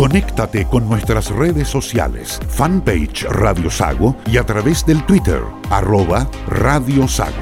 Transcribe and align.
Conéctate 0.00 0.64
con 0.64 0.88
nuestras 0.88 1.28
redes 1.28 1.68
sociales, 1.68 2.40
fanpage 2.48 3.24
Radio 3.24 3.70
Sago 3.70 4.16
y 4.24 4.38
a 4.38 4.46
través 4.46 4.86
del 4.86 5.04
Twitter, 5.04 5.42
arroba 5.68 6.26
Radio 6.46 7.06
Sago. 7.06 7.36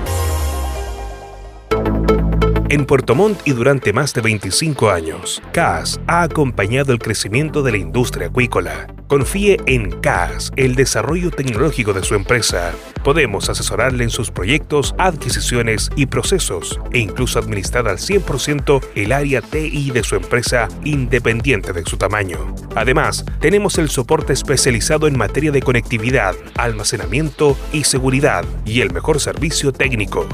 En 2.69 2.85
Puerto 2.85 3.15
Montt 3.15 3.47
y 3.47 3.53
durante 3.53 3.93
más 3.93 4.13
de 4.13 4.23
25 4.23 4.91
años, 4.91 5.41
CAS 5.53 6.01
ha 6.09 6.23
acompañado 6.23 6.93
el 6.93 6.99
crecimiento 6.99 7.63
de 7.63 7.71
la 7.71 7.79
industria 7.79 8.27
acuícola. 8.27 8.89
Confíe 9.09 9.57
en 9.65 9.91
CAS, 10.03 10.53
el 10.57 10.75
desarrollo 10.75 11.31
tecnológico 11.31 11.95
de 11.95 12.05
su 12.05 12.15
empresa. 12.15 12.75
Podemos 13.03 13.49
asesorarle 13.49 14.05
en 14.05 14.11
sus 14.11 14.31
proyectos, 14.31 14.95
adquisiciones 14.99 15.91
y 15.97 16.05
procesos 16.05 16.79
e 16.93 16.99
incluso 16.99 17.39
administrar 17.39 17.89
al 17.89 17.97
100% 17.97 18.83
el 18.97 19.13
área 19.13 19.41
TI 19.41 19.93
de 19.93 20.05
su 20.05 20.15
empresa 20.15 20.69
independiente 20.85 21.73
de 21.73 21.87
su 21.87 21.97
tamaño. 21.97 22.55
Además, 22.77 23.25
tenemos 23.41 23.79
el 23.79 23.89
soporte 23.89 24.35
especializado 24.35 25.07
en 25.07 25.17
materia 25.17 25.53
de 25.53 25.63
conectividad, 25.63 26.35
almacenamiento 26.57 27.57
y 27.73 27.85
seguridad 27.85 28.45
y 28.67 28.83
el 28.83 28.93
mejor 28.93 29.21
servicio 29.21 29.73
técnico. 29.73 30.29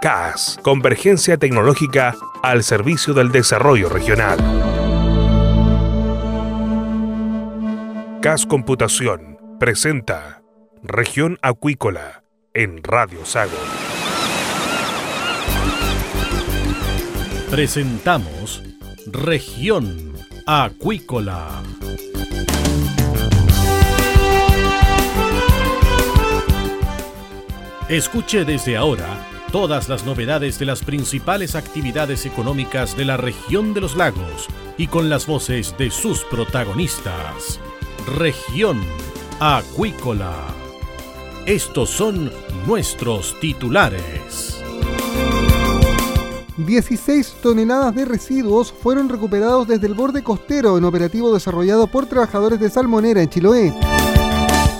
CAS, 0.00 0.58
Convergencia 0.62 1.36
Tecnológica 1.36 2.16
al 2.42 2.62
servicio 2.62 3.12
del 3.12 3.30
desarrollo 3.30 3.90
regional. 3.90 4.38
CAS 8.24 8.46
Computación 8.46 9.36
presenta 9.60 10.40
Región 10.82 11.38
Acuícola 11.42 12.24
en 12.54 12.82
Radio 12.82 13.22
Sago. 13.26 13.52
Presentamos 17.50 18.62
Región 19.04 20.14
Acuícola. 20.46 21.62
Escuche 27.90 28.46
desde 28.46 28.78
ahora 28.78 29.18
todas 29.52 29.90
las 29.90 30.06
novedades 30.06 30.58
de 30.58 30.64
las 30.64 30.82
principales 30.82 31.54
actividades 31.54 32.24
económicas 32.24 32.96
de 32.96 33.04
la 33.04 33.18
región 33.18 33.74
de 33.74 33.82
los 33.82 33.96
lagos 33.96 34.48
y 34.78 34.86
con 34.86 35.10
las 35.10 35.26
voces 35.26 35.76
de 35.76 35.90
sus 35.90 36.24
protagonistas. 36.24 37.60
Región 38.06 38.82
Acuícola. 39.40 40.34
Estos 41.46 41.88
son 41.88 42.30
nuestros 42.66 43.34
titulares. 43.40 44.62
16 46.58 47.36
toneladas 47.42 47.94
de 47.94 48.04
residuos 48.04 48.70
fueron 48.70 49.08
recuperados 49.08 49.66
desde 49.66 49.86
el 49.86 49.94
borde 49.94 50.22
costero 50.22 50.76
en 50.76 50.84
operativo 50.84 51.32
desarrollado 51.32 51.86
por 51.86 52.04
trabajadores 52.04 52.60
de 52.60 52.68
Salmonera 52.68 53.22
en 53.22 53.30
Chiloé. 53.30 53.72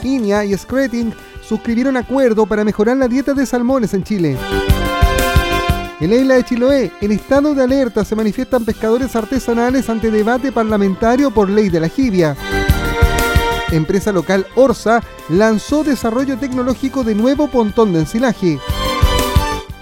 INIA 0.02 0.44
y 0.44 0.54
Screting 0.54 1.14
suscribieron 1.42 1.96
acuerdo 1.96 2.44
para 2.44 2.62
mejorar 2.62 2.98
la 2.98 3.08
dieta 3.08 3.32
de 3.32 3.46
salmones 3.46 3.94
en 3.94 4.04
Chile. 4.04 4.36
En 5.98 6.10
la 6.10 6.16
isla 6.16 6.34
de 6.34 6.44
Chiloé, 6.44 6.92
en 7.00 7.12
estado 7.12 7.54
de 7.54 7.62
alerta 7.62 8.04
se 8.04 8.14
manifiestan 8.14 8.66
pescadores 8.66 9.16
artesanales 9.16 9.88
ante 9.88 10.10
debate 10.10 10.52
parlamentario 10.52 11.30
por 11.30 11.48
ley 11.48 11.70
de 11.70 11.80
la 11.80 11.88
jibia 11.88 12.36
empresa 13.76 14.12
local 14.12 14.46
Orsa 14.54 15.02
lanzó 15.28 15.84
desarrollo 15.84 16.38
tecnológico 16.38 17.04
de 17.04 17.14
nuevo 17.14 17.48
pontón 17.48 17.92
de 17.92 18.00
ensilaje. 18.00 18.58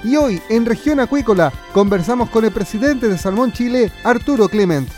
Y 0.04 0.16
hoy, 0.16 0.40
en 0.48 0.66
región 0.66 1.00
acuícola, 1.00 1.52
conversamos 1.72 2.28
con 2.30 2.44
el 2.44 2.50
presidente 2.50 3.08
de 3.08 3.18
Salmón 3.18 3.52
Chile, 3.52 3.92
Arturo 4.02 4.48
Clement. 4.48 4.88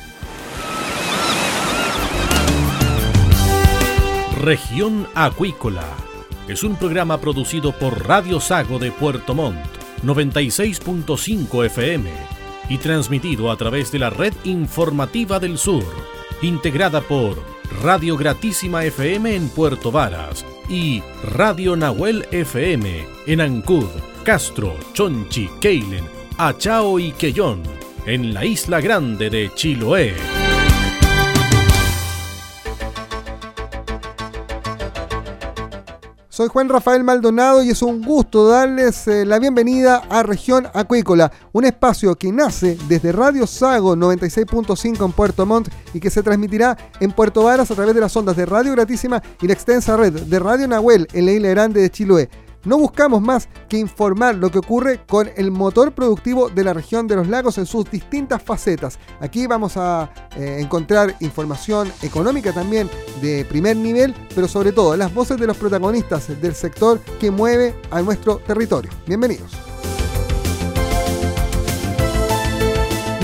Región 4.44 5.06
Acuícola 5.14 5.86
es 6.48 6.62
un 6.62 6.76
programa 6.76 7.18
producido 7.18 7.72
por 7.72 8.06
Radio 8.06 8.40
Sago 8.40 8.78
de 8.78 8.92
Puerto 8.92 9.34
Montt, 9.34 9.64
96.5 10.02 11.64
FM, 11.64 12.10
y 12.68 12.76
transmitido 12.78 13.50
a 13.50 13.56
través 13.56 13.90
de 13.90 13.98
la 13.98 14.10
red 14.10 14.34
informativa 14.44 15.40
del 15.40 15.56
sur, 15.56 15.84
integrada 16.42 17.00
por 17.00 17.53
Radio 17.82 18.16
Gratísima 18.16 18.84
FM 18.84 19.34
en 19.34 19.48
Puerto 19.48 19.90
Varas 19.90 20.44
y 20.68 21.02
Radio 21.22 21.76
Nahuel 21.76 22.26
FM 22.30 23.06
en 23.26 23.40
Ancud, 23.40 23.88
Castro, 24.24 24.76
Chonchi, 24.92 25.48
Keilen, 25.60 26.04
Achao 26.38 26.98
y 26.98 27.12
Quellón 27.12 27.62
en 28.06 28.34
la 28.34 28.44
isla 28.44 28.80
grande 28.80 29.30
de 29.30 29.50
Chiloé. 29.54 30.14
Soy 36.34 36.48
Juan 36.48 36.68
Rafael 36.68 37.04
Maldonado 37.04 37.62
y 37.62 37.70
es 37.70 37.80
un 37.80 38.02
gusto 38.02 38.48
darles 38.48 39.06
eh, 39.06 39.24
la 39.24 39.38
bienvenida 39.38 40.02
a 40.10 40.24
Región 40.24 40.66
Acuícola, 40.74 41.30
un 41.52 41.64
espacio 41.64 42.16
que 42.16 42.32
nace 42.32 42.76
desde 42.88 43.12
Radio 43.12 43.46
Sago 43.46 43.94
96.5 43.94 45.04
en 45.04 45.12
Puerto 45.12 45.46
Montt 45.46 45.68
y 45.92 46.00
que 46.00 46.10
se 46.10 46.24
transmitirá 46.24 46.76
en 46.98 47.12
Puerto 47.12 47.44
Varas 47.44 47.70
a 47.70 47.76
través 47.76 47.94
de 47.94 48.00
las 48.00 48.16
ondas 48.16 48.36
de 48.36 48.46
Radio 48.46 48.72
Gratísima 48.72 49.22
y 49.40 49.46
la 49.46 49.52
extensa 49.52 49.96
red 49.96 50.12
de 50.12 50.38
Radio 50.40 50.66
Nahuel 50.66 51.06
en 51.12 51.26
la 51.26 51.30
isla 51.30 51.50
grande 51.50 51.80
de 51.80 51.90
Chiloé. 51.90 52.28
No 52.64 52.78
buscamos 52.78 53.20
más 53.20 53.48
que 53.68 53.78
informar 53.78 54.36
lo 54.36 54.50
que 54.50 54.58
ocurre 54.58 55.00
con 55.06 55.30
el 55.36 55.50
motor 55.50 55.92
productivo 55.92 56.48
de 56.48 56.64
la 56.64 56.72
región 56.72 57.06
de 57.06 57.16
los 57.16 57.28
lagos 57.28 57.58
en 57.58 57.66
sus 57.66 57.90
distintas 57.90 58.42
facetas. 58.42 58.98
Aquí 59.20 59.46
vamos 59.46 59.76
a 59.76 60.10
eh, 60.36 60.58
encontrar 60.60 61.14
información 61.20 61.92
económica 62.02 62.52
también 62.52 62.88
de 63.20 63.44
primer 63.44 63.76
nivel, 63.76 64.14
pero 64.34 64.48
sobre 64.48 64.72
todo 64.72 64.96
las 64.96 65.12
voces 65.12 65.38
de 65.38 65.46
los 65.46 65.56
protagonistas 65.56 66.40
del 66.40 66.54
sector 66.54 67.00
que 67.20 67.30
mueve 67.30 67.74
a 67.90 68.00
nuestro 68.00 68.38
territorio. 68.38 68.90
Bienvenidos. 69.06 69.52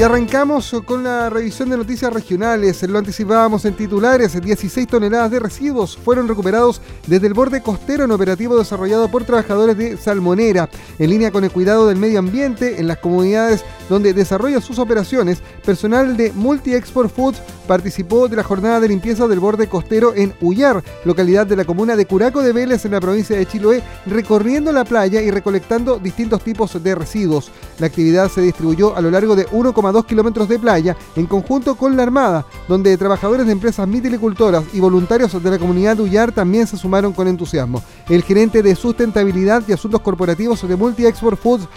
Y 0.00 0.02
arrancamos 0.02 0.74
con 0.86 1.04
la 1.04 1.28
revisión 1.28 1.68
de 1.68 1.76
noticias 1.76 2.10
regionales. 2.10 2.82
Lo 2.84 2.96
anticipábamos 2.96 3.66
en 3.66 3.74
titulares. 3.74 4.40
16 4.40 4.88
toneladas 4.88 5.30
de 5.30 5.40
residuos 5.40 5.94
fueron 5.94 6.26
recuperados 6.26 6.80
desde 7.06 7.26
el 7.26 7.34
borde 7.34 7.60
costero 7.60 8.04
en 8.04 8.10
operativo 8.10 8.56
desarrollado 8.56 9.10
por 9.10 9.24
trabajadores 9.24 9.76
de 9.76 9.98
Salmonera. 9.98 10.70
En 10.98 11.10
línea 11.10 11.30
con 11.30 11.44
el 11.44 11.50
cuidado 11.50 11.86
del 11.86 11.98
medio 11.98 12.18
ambiente 12.18 12.80
en 12.80 12.88
las 12.88 12.96
comunidades 12.96 13.62
donde 13.90 14.14
desarrolla 14.14 14.62
sus 14.62 14.78
operaciones, 14.78 15.42
personal 15.66 16.16
de 16.16 16.32
Multi 16.32 16.74
Export 16.74 17.14
Foods 17.14 17.42
participó 17.66 18.28
de 18.28 18.36
la 18.36 18.42
jornada 18.42 18.80
de 18.80 18.88
limpieza 18.88 19.28
del 19.28 19.40
borde 19.40 19.68
costero 19.68 20.14
en 20.14 20.32
Ullar, 20.40 20.82
localidad 21.04 21.46
de 21.46 21.56
la 21.56 21.64
comuna 21.64 21.94
de 21.94 22.06
Curaco 22.06 22.42
de 22.42 22.52
Vélez 22.52 22.84
en 22.84 22.92
la 22.92 23.00
provincia 23.00 23.36
de 23.36 23.46
Chiloé, 23.46 23.82
recorriendo 24.06 24.72
la 24.72 24.84
playa 24.84 25.20
y 25.20 25.30
recolectando 25.30 25.98
distintos 25.98 26.42
tipos 26.42 26.82
de 26.82 26.94
residuos. 26.94 27.50
La 27.78 27.86
actividad 27.86 28.30
se 28.30 28.40
distribuyó 28.40 28.96
a 28.96 29.00
lo 29.00 29.10
largo 29.10 29.36
de 29.36 29.46
1,2 29.48 29.89
kilómetros 30.06 30.48
de 30.48 30.58
playa 30.58 30.96
en 31.16 31.26
conjunto 31.26 31.74
con 31.74 31.96
la 31.96 32.02
Armada, 32.02 32.46
donde 32.68 32.96
trabajadores 32.96 33.46
de 33.46 33.52
empresas 33.52 33.86
mitilicultoras 33.86 34.64
y 34.72 34.80
voluntarios 34.80 35.42
de 35.42 35.50
la 35.50 35.58
comunidad 35.58 35.96
de 35.96 36.02
Ullar 36.02 36.32
también 36.32 36.66
se 36.66 36.76
sumaron 36.76 37.12
con 37.12 37.28
entusiasmo. 37.28 37.82
El 38.08 38.22
gerente 38.22 38.62
de 38.62 38.74
sustentabilidad 38.74 39.62
y 39.66 39.72
asuntos 39.72 40.00
corporativos 40.00 40.66
de 40.66 40.76
Multi 40.76 41.06
Export 41.06 41.38
Foods 41.38 41.68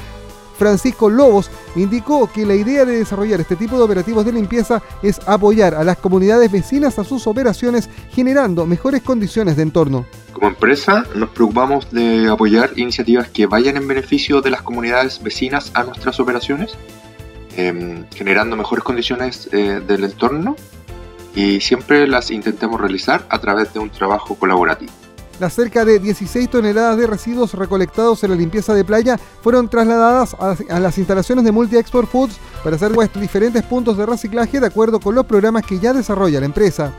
Francisco 0.57 1.09
Lobos 1.09 1.49
indicó 1.75 2.31
que 2.31 2.45
la 2.45 2.55
idea 2.55 2.85
de 2.85 2.99
desarrollar 2.99 3.41
este 3.41 3.55
tipo 3.55 3.77
de 3.77 3.83
operativos 3.83 4.25
de 4.25 4.31
limpieza 4.31 4.81
es 5.01 5.19
apoyar 5.27 5.75
a 5.75 5.83
las 5.83 5.97
comunidades 5.97 6.51
vecinas 6.51 6.99
a 6.99 7.03
sus 7.03 7.27
operaciones 7.27 7.89
generando 8.11 8.65
mejores 8.65 9.01
condiciones 9.01 9.55
de 9.55 9.63
entorno. 9.63 10.05
Como 10.31 10.47
empresa 10.47 11.05
nos 11.15 11.29
preocupamos 11.29 11.91
de 11.91 12.29
apoyar 12.29 12.71
iniciativas 12.75 13.29
que 13.29 13.45
vayan 13.45 13.77
en 13.77 13.87
beneficio 13.87 14.41
de 14.41 14.51
las 14.51 14.61
comunidades 14.61 15.21
vecinas 15.21 15.71
a 15.73 15.83
nuestras 15.83 16.19
operaciones, 16.19 16.75
em, 17.55 18.05
generando 18.13 18.55
mejores 18.55 18.83
condiciones 18.83 19.49
eh, 19.51 19.81
del 19.85 20.03
entorno 20.03 20.55
y 21.35 21.59
siempre 21.61 22.07
las 22.07 22.31
intentemos 22.31 22.79
realizar 22.79 23.25
a 23.29 23.39
través 23.39 23.73
de 23.73 23.79
un 23.79 23.89
trabajo 23.89 24.35
colaborativo. 24.35 24.91
Las 25.39 25.53
cerca 25.53 25.83
de 25.83 25.99
16 25.99 26.49
toneladas 26.49 26.97
de 26.97 27.07
residuos 27.07 27.53
recolectados 27.53 28.23
en 28.23 28.29
la 28.29 28.35
limpieza 28.35 28.73
de 28.73 28.85
playa 28.85 29.17
fueron 29.41 29.67
trasladadas 29.67 30.35
a, 30.35 30.79
las 30.79 30.97
instalaciones 30.97 31.43
de 31.43 31.51
Multi 31.51 31.77
Export 31.77 32.07
Foods 32.07 32.37
para 32.63 32.75
hacer 32.75 32.91
diferentes 33.15 33.63
puntos 33.63 33.97
de 33.97 34.05
reciclaje 34.05 34.59
de 34.59 34.67
acuerdo 34.67 34.99
con 34.99 35.15
los 35.15 35.25
programas 35.25 35.65
que 35.65 35.79
ya 35.79 35.91
desarrolla 35.91 36.39
la 36.39 36.45
empresa. 36.45 36.93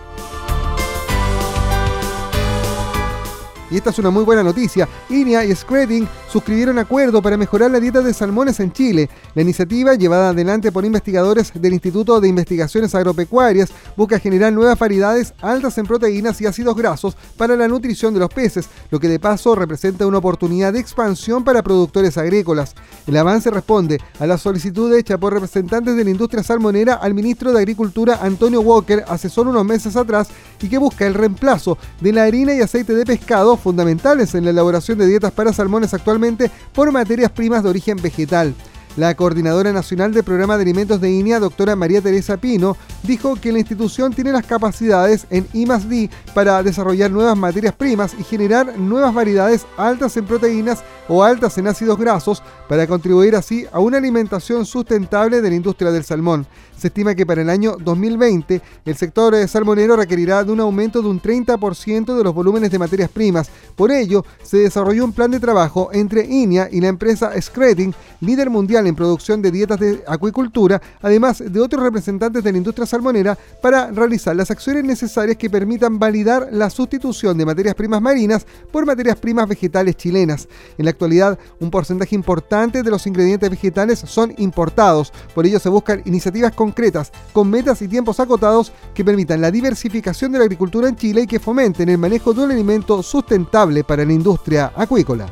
Y 3.75 3.79
esta 3.79 3.91
es 3.91 3.99
una 3.99 4.11
muy 4.11 4.23
buena 4.23 4.45
noticia. 4.45 4.89
INEA 5.11 5.45
y 5.45 5.53
Scredding 5.53 6.07
suscribieron 6.31 6.79
acuerdo 6.79 7.21
para 7.21 7.37
mejorar 7.37 7.73
la 7.73 7.81
dieta 7.81 8.03
de 8.03 8.15
salmones 8.15 8.61
en 8.61 8.73
Chile. 8.73 9.11
La 9.35 9.43
iniciativa, 9.43 9.95
llevada 9.95 10.29
adelante 10.29 10.71
por 10.71 10.85
investigadores 10.85 11.51
del 11.53 11.73
Instituto 11.73 12.21
de 12.21 12.29
Investigaciones 12.29 12.95
Agropecuarias, 12.95 13.71
busca 13.97 14.21
generar 14.21 14.53
nuevas 14.53 14.79
variedades 14.79 15.35
altas 15.41 15.77
en 15.79 15.87
proteínas 15.87 16.41
y 16.41 16.47
ácidos 16.47 16.77
grasos 16.77 17.17
para 17.37 17.57
la 17.57 17.67
nutrición 17.67 18.15
de 18.15 18.21
los 18.21 18.29
peces, 18.29 18.69
lo 18.93 19.01
que 19.01 19.09
de 19.09 19.19
paso 19.19 19.57
representa 19.57 20.07
una 20.07 20.19
oportunidad 20.19 20.73
de 20.73 20.79
expansión 20.79 21.43
para 21.43 21.65
productores 21.65 22.17
agrícolas. 22.17 22.77
El 23.09 23.17
avance 23.17 23.51
responde 23.51 24.01
a 24.21 24.27
la 24.29 24.39
solicitud 24.39 24.95
hecha 24.95 25.19
por 25.19 25.33
representantes 25.33 25.97
de 25.97 26.05
la 26.05 26.11
industria 26.11 26.45
salmonera 26.45 26.95
al 26.95 27.13
ministro 27.13 27.53
de 27.53 27.59
Agricultura 27.59 28.21
Antonio 28.23 28.61
Walker 28.61 29.05
hace 29.09 29.29
solo 29.29 29.51
unos 29.51 29.65
meses 29.65 29.97
atrás 29.97 30.29
y 30.63 30.69
que 30.69 30.79
busca 30.79 31.09
el 31.09 31.15
reemplazo 31.15 31.77
de 32.01 32.13
la 32.13 32.23
harina 32.23 32.55
y 32.55 32.61
aceite 32.61 32.95
de 32.95 33.05
pescado 33.05 33.57
fundamentales 33.65 34.35
en 34.35 34.45
la 34.45 34.51
elaboración 34.51 34.99
de 34.99 35.07
dietas 35.07 35.33
para 35.33 35.55
salmones 35.55 35.95
actualmente 35.95 36.51
por 36.75 36.93
materias 36.93 37.33
primas 37.33 37.63
de 37.63 37.71
origen 37.71 37.97
vegetal. 38.01 38.55
La 38.97 39.17
coordinadora 39.17 39.73
nacional 39.73 40.13
del 40.13 40.23
programa 40.23 40.57
de 40.57 40.63
alimentos 40.63 41.01
de 41.01 41.11
INEA, 41.11 41.41
doctora 41.41 41.75
María 41.75 42.01
Teresa 42.01 42.37
Pino, 42.37 42.77
dijo 43.03 43.35
que 43.35 43.51
la 43.51 43.59
institución 43.59 44.13
tiene 44.13 44.31
las 44.31 44.47
capacidades 44.47 45.27
en 45.31 45.49
I+D 45.53 46.11
para 46.33 46.63
desarrollar 46.63 47.11
nuevas 47.11 47.37
materias 47.37 47.75
primas 47.75 48.15
y 48.17 48.23
generar 48.23 48.79
nuevas 48.79 49.13
variedades 49.13 49.67
altas 49.77 50.17
en 50.17 50.27
proteínas 50.27 50.85
o 51.09 51.25
altas 51.25 51.59
en 51.59 51.67
ácidos 51.67 51.99
grasos 51.99 52.41
para 52.69 52.87
contribuir 52.87 53.35
así 53.35 53.67
a 53.73 53.81
una 53.81 53.97
alimentación 53.99 54.65
sustentable 54.65 55.41
de 55.41 55.51
la 55.51 55.57
industria 55.57 55.91
del 55.91 56.05
salmón. 56.05 56.47
Se 56.77 56.89
estima 56.89 57.15
que 57.15 57.25
para 57.25 57.43
el 57.43 57.51
año 57.51 57.77
2020 57.79 58.61
el 58.85 58.97
sector 58.97 59.35
salmonero 59.49 59.97
requerirá 59.97 60.45
de 60.45 60.53
un 60.53 60.61
aumento 60.61 61.01
de 61.01 61.09
un 61.09 61.21
30% 61.21 62.17
de 62.17 62.25
los 62.25 62.35
volúmenes 62.35 62.71
de 62.71 62.79
materias 62.79 63.11
primas. 63.11 63.49
Por 63.75 63.91
ello, 63.91 64.25
se 64.43 64.59
desarrolló 64.59 65.05
un 65.05 65.13
plan 65.13 65.31
de 65.31 65.41
trabajo 65.41 65.91
entre 65.93 66.25
INEA 66.25 66.69
y 66.71 66.81
la 66.81 66.89
empresa 66.89 67.33
Scredding, 67.41 67.95
líder 68.21 68.51
mundial 68.51 68.87
en 68.87 68.95
producción 68.95 69.41
de 69.41 69.51
dietas 69.51 69.81
de 69.81 70.03
acuicultura, 70.07 70.81
además 71.01 71.43
de 71.45 71.61
otros 71.61 71.83
representantes 71.83 72.43
de 72.45 72.53
la 72.53 72.59
industria 72.59 72.87
salmonera, 72.87 73.39
para 73.63 73.91
realizar 73.91 74.37
las 74.37 74.51
acciones 74.51 74.85
necesarias 74.85 75.37
que 75.37 75.51
permitan 75.51 75.99
validar 75.99 76.49
la 76.53 76.71
sustitución 76.71 77.39
de 77.39 77.47
materias 77.47 77.75
primas 77.75 78.03
marinas 78.03 78.47
por 78.71 78.85
materias 78.85 79.17
primas 79.17 79.49
vegetales 79.49 79.97
chilenas. 79.97 80.49
En 80.79 80.85
la 80.85 80.91
actualidad, 80.91 81.39
un 81.61 81.71
porcentaje 81.71 82.15
importante 82.15 82.83
de 82.83 82.91
los 82.91 83.07
ingredientes 83.07 83.51
vegetales 83.51 84.01
son 84.01 84.35
importados, 84.39 85.13
por 85.35 85.47
ello 85.47 85.59
se 85.59 85.69
buscan 85.69 86.03
iniciativas 86.05 86.53
concretas, 86.65 87.13
con 87.33 87.51
metas 87.51 87.83
y 87.83 87.89
tiempos 87.89 88.21
acotados 88.21 88.73
que 88.95 89.05
permitan 89.05 89.41
la 89.41 89.51
diversificación 89.51 90.33
de 90.33 90.39
la 90.39 90.45
agricultura 90.45 90.89
en 90.89 90.97
Chile 90.97 91.23
y 91.23 91.27
que 91.27 91.39
fomenten 91.39 91.91
el 91.91 91.99
manejo 91.99 92.33
de 92.33 92.45
un 92.45 92.53
alimento 92.53 93.03
sustentable 93.03 93.85
para 93.85 94.05
la 94.05 94.13
industria 94.13 94.73
acuícola. 94.75 95.27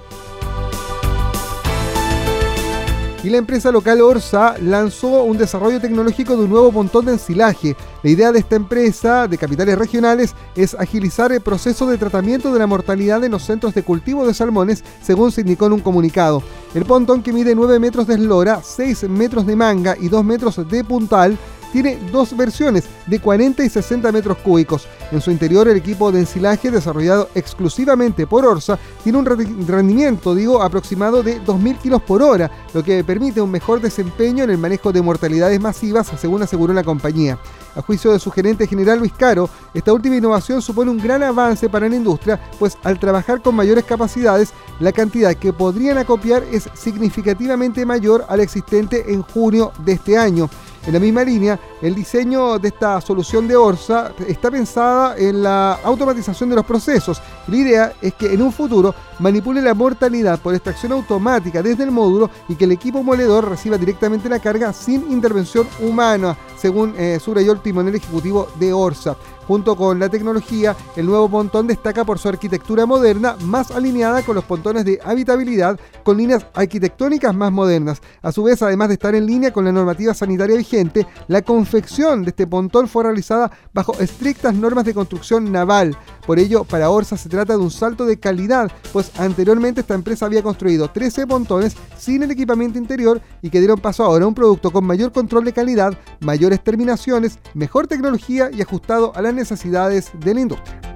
Y 3.22 3.30
la 3.30 3.36
empresa 3.36 3.70
local 3.70 4.00
Orsa 4.00 4.56
lanzó 4.60 5.22
un 5.22 5.38
desarrollo 5.38 5.80
tecnológico 5.80 6.36
de 6.36 6.44
un 6.44 6.50
nuevo 6.50 6.72
pontón 6.72 7.04
de 7.04 7.12
ensilaje. 7.12 7.76
La 8.02 8.10
idea 8.10 8.32
de 8.32 8.40
esta 8.40 8.56
empresa 8.56 9.28
de 9.28 9.38
capitales 9.38 9.78
regionales 9.78 10.34
es 10.56 10.74
agilizar 10.74 11.30
el 11.30 11.40
proceso 11.40 11.86
de 11.86 11.98
tratamiento 11.98 12.52
de 12.52 12.58
la 12.58 12.66
mortalidad 12.66 13.22
en 13.22 13.32
los 13.32 13.44
centros 13.44 13.74
de 13.74 13.84
cultivo 13.84 14.26
de 14.26 14.34
salmones, 14.34 14.82
según 15.02 15.30
se 15.30 15.42
indicó 15.42 15.66
en 15.66 15.74
un 15.74 15.80
comunicado. 15.80 16.42
El 16.74 16.84
pontón 16.84 17.22
que 17.22 17.32
mide 17.32 17.54
9 17.54 17.78
metros 17.78 18.06
de 18.08 18.14
eslora, 18.14 18.60
6 18.62 19.08
metros 19.08 19.46
de 19.46 19.54
manga 19.54 19.96
y 20.00 20.08
2 20.08 20.24
metros 20.24 20.68
de 20.68 20.82
puntal 20.82 21.38
tiene 21.72 21.98
dos 22.12 22.36
versiones 22.36 22.84
de 23.06 23.18
40 23.18 23.64
y 23.64 23.68
60 23.68 24.12
metros 24.12 24.38
cúbicos. 24.38 24.86
En 25.10 25.20
su 25.20 25.30
interior 25.30 25.68
el 25.68 25.76
equipo 25.76 26.12
de 26.12 26.20
ensilaje 26.20 26.70
desarrollado 26.70 27.28
exclusivamente 27.34 28.26
por 28.26 28.44
Orsa 28.44 28.78
tiene 29.02 29.18
un 29.18 29.26
rendimiento, 29.66 30.34
digo, 30.34 30.62
aproximado 30.62 31.22
de 31.22 31.40
2.000 31.42 31.78
kilos 31.78 32.02
por 32.02 32.22
hora, 32.22 32.50
lo 32.74 32.82
que 32.82 33.02
permite 33.02 33.40
un 33.40 33.50
mejor 33.50 33.80
desempeño 33.80 34.44
en 34.44 34.50
el 34.50 34.58
manejo 34.58 34.92
de 34.92 35.02
mortalidades 35.02 35.60
masivas, 35.60 36.10
según 36.18 36.42
aseguró 36.42 36.72
la 36.72 36.84
compañía. 36.84 37.38
A 37.74 37.80
juicio 37.80 38.12
de 38.12 38.18
su 38.18 38.30
gerente 38.30 38.66
general 38.66 38.98
Luis 38.98 39.12
Caro, 39.14 39.48
esta 39.72 39.92
última 39.92 40.16
innovación 40.16 40.60
supone 40.60 40.90
un 40.90 40.98
gran 40.98 41.22
avance 41.22 41.68
para 41.68 41.88
la 41.88 41.96
industria, 41.96 42.38
pues 42.58 42.76
al 42.84 42.98
trabajar 42.98 43.40
con 43.40 43.54
mayores 43.54 43.84
capacidades, 43.84 44.52
la 44.78 44.92
cantidad 44.92 45.34
que 45.34 45.52
podrían 45.52 45.96
acopiar 45.96 46.42
es 46.52 46.68
significativamente 46.74 47.86
mayor 47.86 48.26
a 48.28 48.36
la 48.36 48.42
existente 48.42 49.12
en 49.12 49.22
junio 49.22 49.72
de 49.84 49.92
este 49.92 50.18
año. 50.18 50.50
En 50.84 50.92
la 50.92 50.98
misma 50.98 51.22
línea, 51.22 51.60
el 51.80 51.94
diseño 51.94 52.58
de 52.58 52.68
esta 52.68 53.00
solución 53.00 53.46
de 53.46 53.54
Orsa 53.54 54.12
está 54.26 54.50
pensada 54.50 55.16
en 55.16 55.40
la 55.40 55.74
automatización 55.84 56.50
de 56.50 56.56
los 56.56 56.64
procesos. 56.64 57.22
La 57.46 57.56
idea 57.56 57.92
es 58.02 58.14
que 58.14 58.34
en 58.34 58.42
un 58.42 58.52
futuro 58.52 58.92
manipule 59.20 59.62
la 59.62 59.74
mortalidad 59.74 60.40
por 60.40 60.54
extracción 60.54 60.90
automática 60.90 61.62
desde 61.62 61.84
el 61.84 61.92
módulo 61.92 62.30
y 62.48 62.56
que 62.56 62.64
el 62.64 62.72
equipo 62.72 63.04
moledor 63.04 63.48
reciba 63.48 63.78
directamente 63.78 64.28
la 64.28 64.40
carga 64.40 64.72
sin 64.72 65.08
intervención 65.12 65.68
humana, 65.78 66.36
según 66.56 66.94
eh, 66.98 67.20
subrayó 67.22 67.52
el 67.52 67.60
timonel 67.60 67.94
ejecutivo 67.94 68.48
de 68.58 68.72
Orsa. 68.72 69.16
Junto 69.46 69.76
con 69.76 69.98
la 69.98 70.08
tecnología, 70.08 70.76
el 70.96 71.06
nuevo 71.06 71.28
pontón 71.28 71.66
destaca 71.66 72.04
por 72.04 72.18
su 72.18 72.28
arquitectura 72.28 72.86
moderna 72.86 73.36
más 73.40 73.70
alineada 73.70 74.22
con 74.22 74.36
los 74.36 74.44
pontones 74.44 74.84
de 74.84 75.00
habitabilidad 75.04 75.78
con 76.04 76.16
líneas 76.16 76.46
arquitectónicas 76.54 77.34
más 77.34 77.50
modernas. 77.50 78.00
A 78.22 78.32
su 78.32 78.44
vez, 78.44 78.62
además 78.62 78.88
de 78.88 78.94
estar 78.94 79.14
en 79.14 79.26
línea 79.26 79.52
con 79.52 79.64
la 79.64 79.72
normativa 79.72 80.14
sanitaria 80.14 80.56
vigente, 80.56 81.06
la 81.28 81.42
confección 81.42 82.22
de 82.22 82.30
este 82.30 82.46
pontón 82.46 82.88
fue 82.88 83.04
realizada 83.04 83.50
bajo 83.72 83.98
estrictas 83.98 84.54
normas 84.54 84.84
de 84.84 84.94
construcción 84.94 85.50
naval. 85.50 85.96
Por 86.26 86.38
ello, 86.38 86.64
para 86.64 86.90
Orsa 86.90 87.16
se 87.16 87.28
trata 87.28 87.54
de 87.54 87.58
un 87.58 87.70
salto 87.70 88.04
de 88.04 88.18
calidad, 88.18 88.70
pues 88.92 89.10
anteriormente 89.18 89.80
esta 89.80 89.94
empresa 89.94 90.26
había 90.26 90.42
construido 90.42 90.88
13 90.88 91.26
pontones 91.26 91.76
sin 91.98 92.22
el 92.22 92.30
equipamiento 92.30 92.78
interior 92.78 93.20
y 93.42 93.50
que 93.50 93.58
dieron 93.58 93.80
paso 93.80 94.04
ahora 94.04 94.24
a 94.24 94.28
un 94.28 94.34
producto 94.34 94.70
con 94.70 94.84
mayor 94.84 95.12
control 95.12 95.44
de 95.44 95.52
calidad, 95.52 95.98
mayores 96.20 96.62
terminaciones, 96.62 97.38
mejor 97.54 97.86
tecnología 97.86 98.50
y 98.52 98.62
ajustado 98.62 99.12
a 99.16 99.22
las 99.22 99.34
necesidades 99.34 100.10
de 100.20 100.34
la 100.34 100.40
industria. 100.40 100.91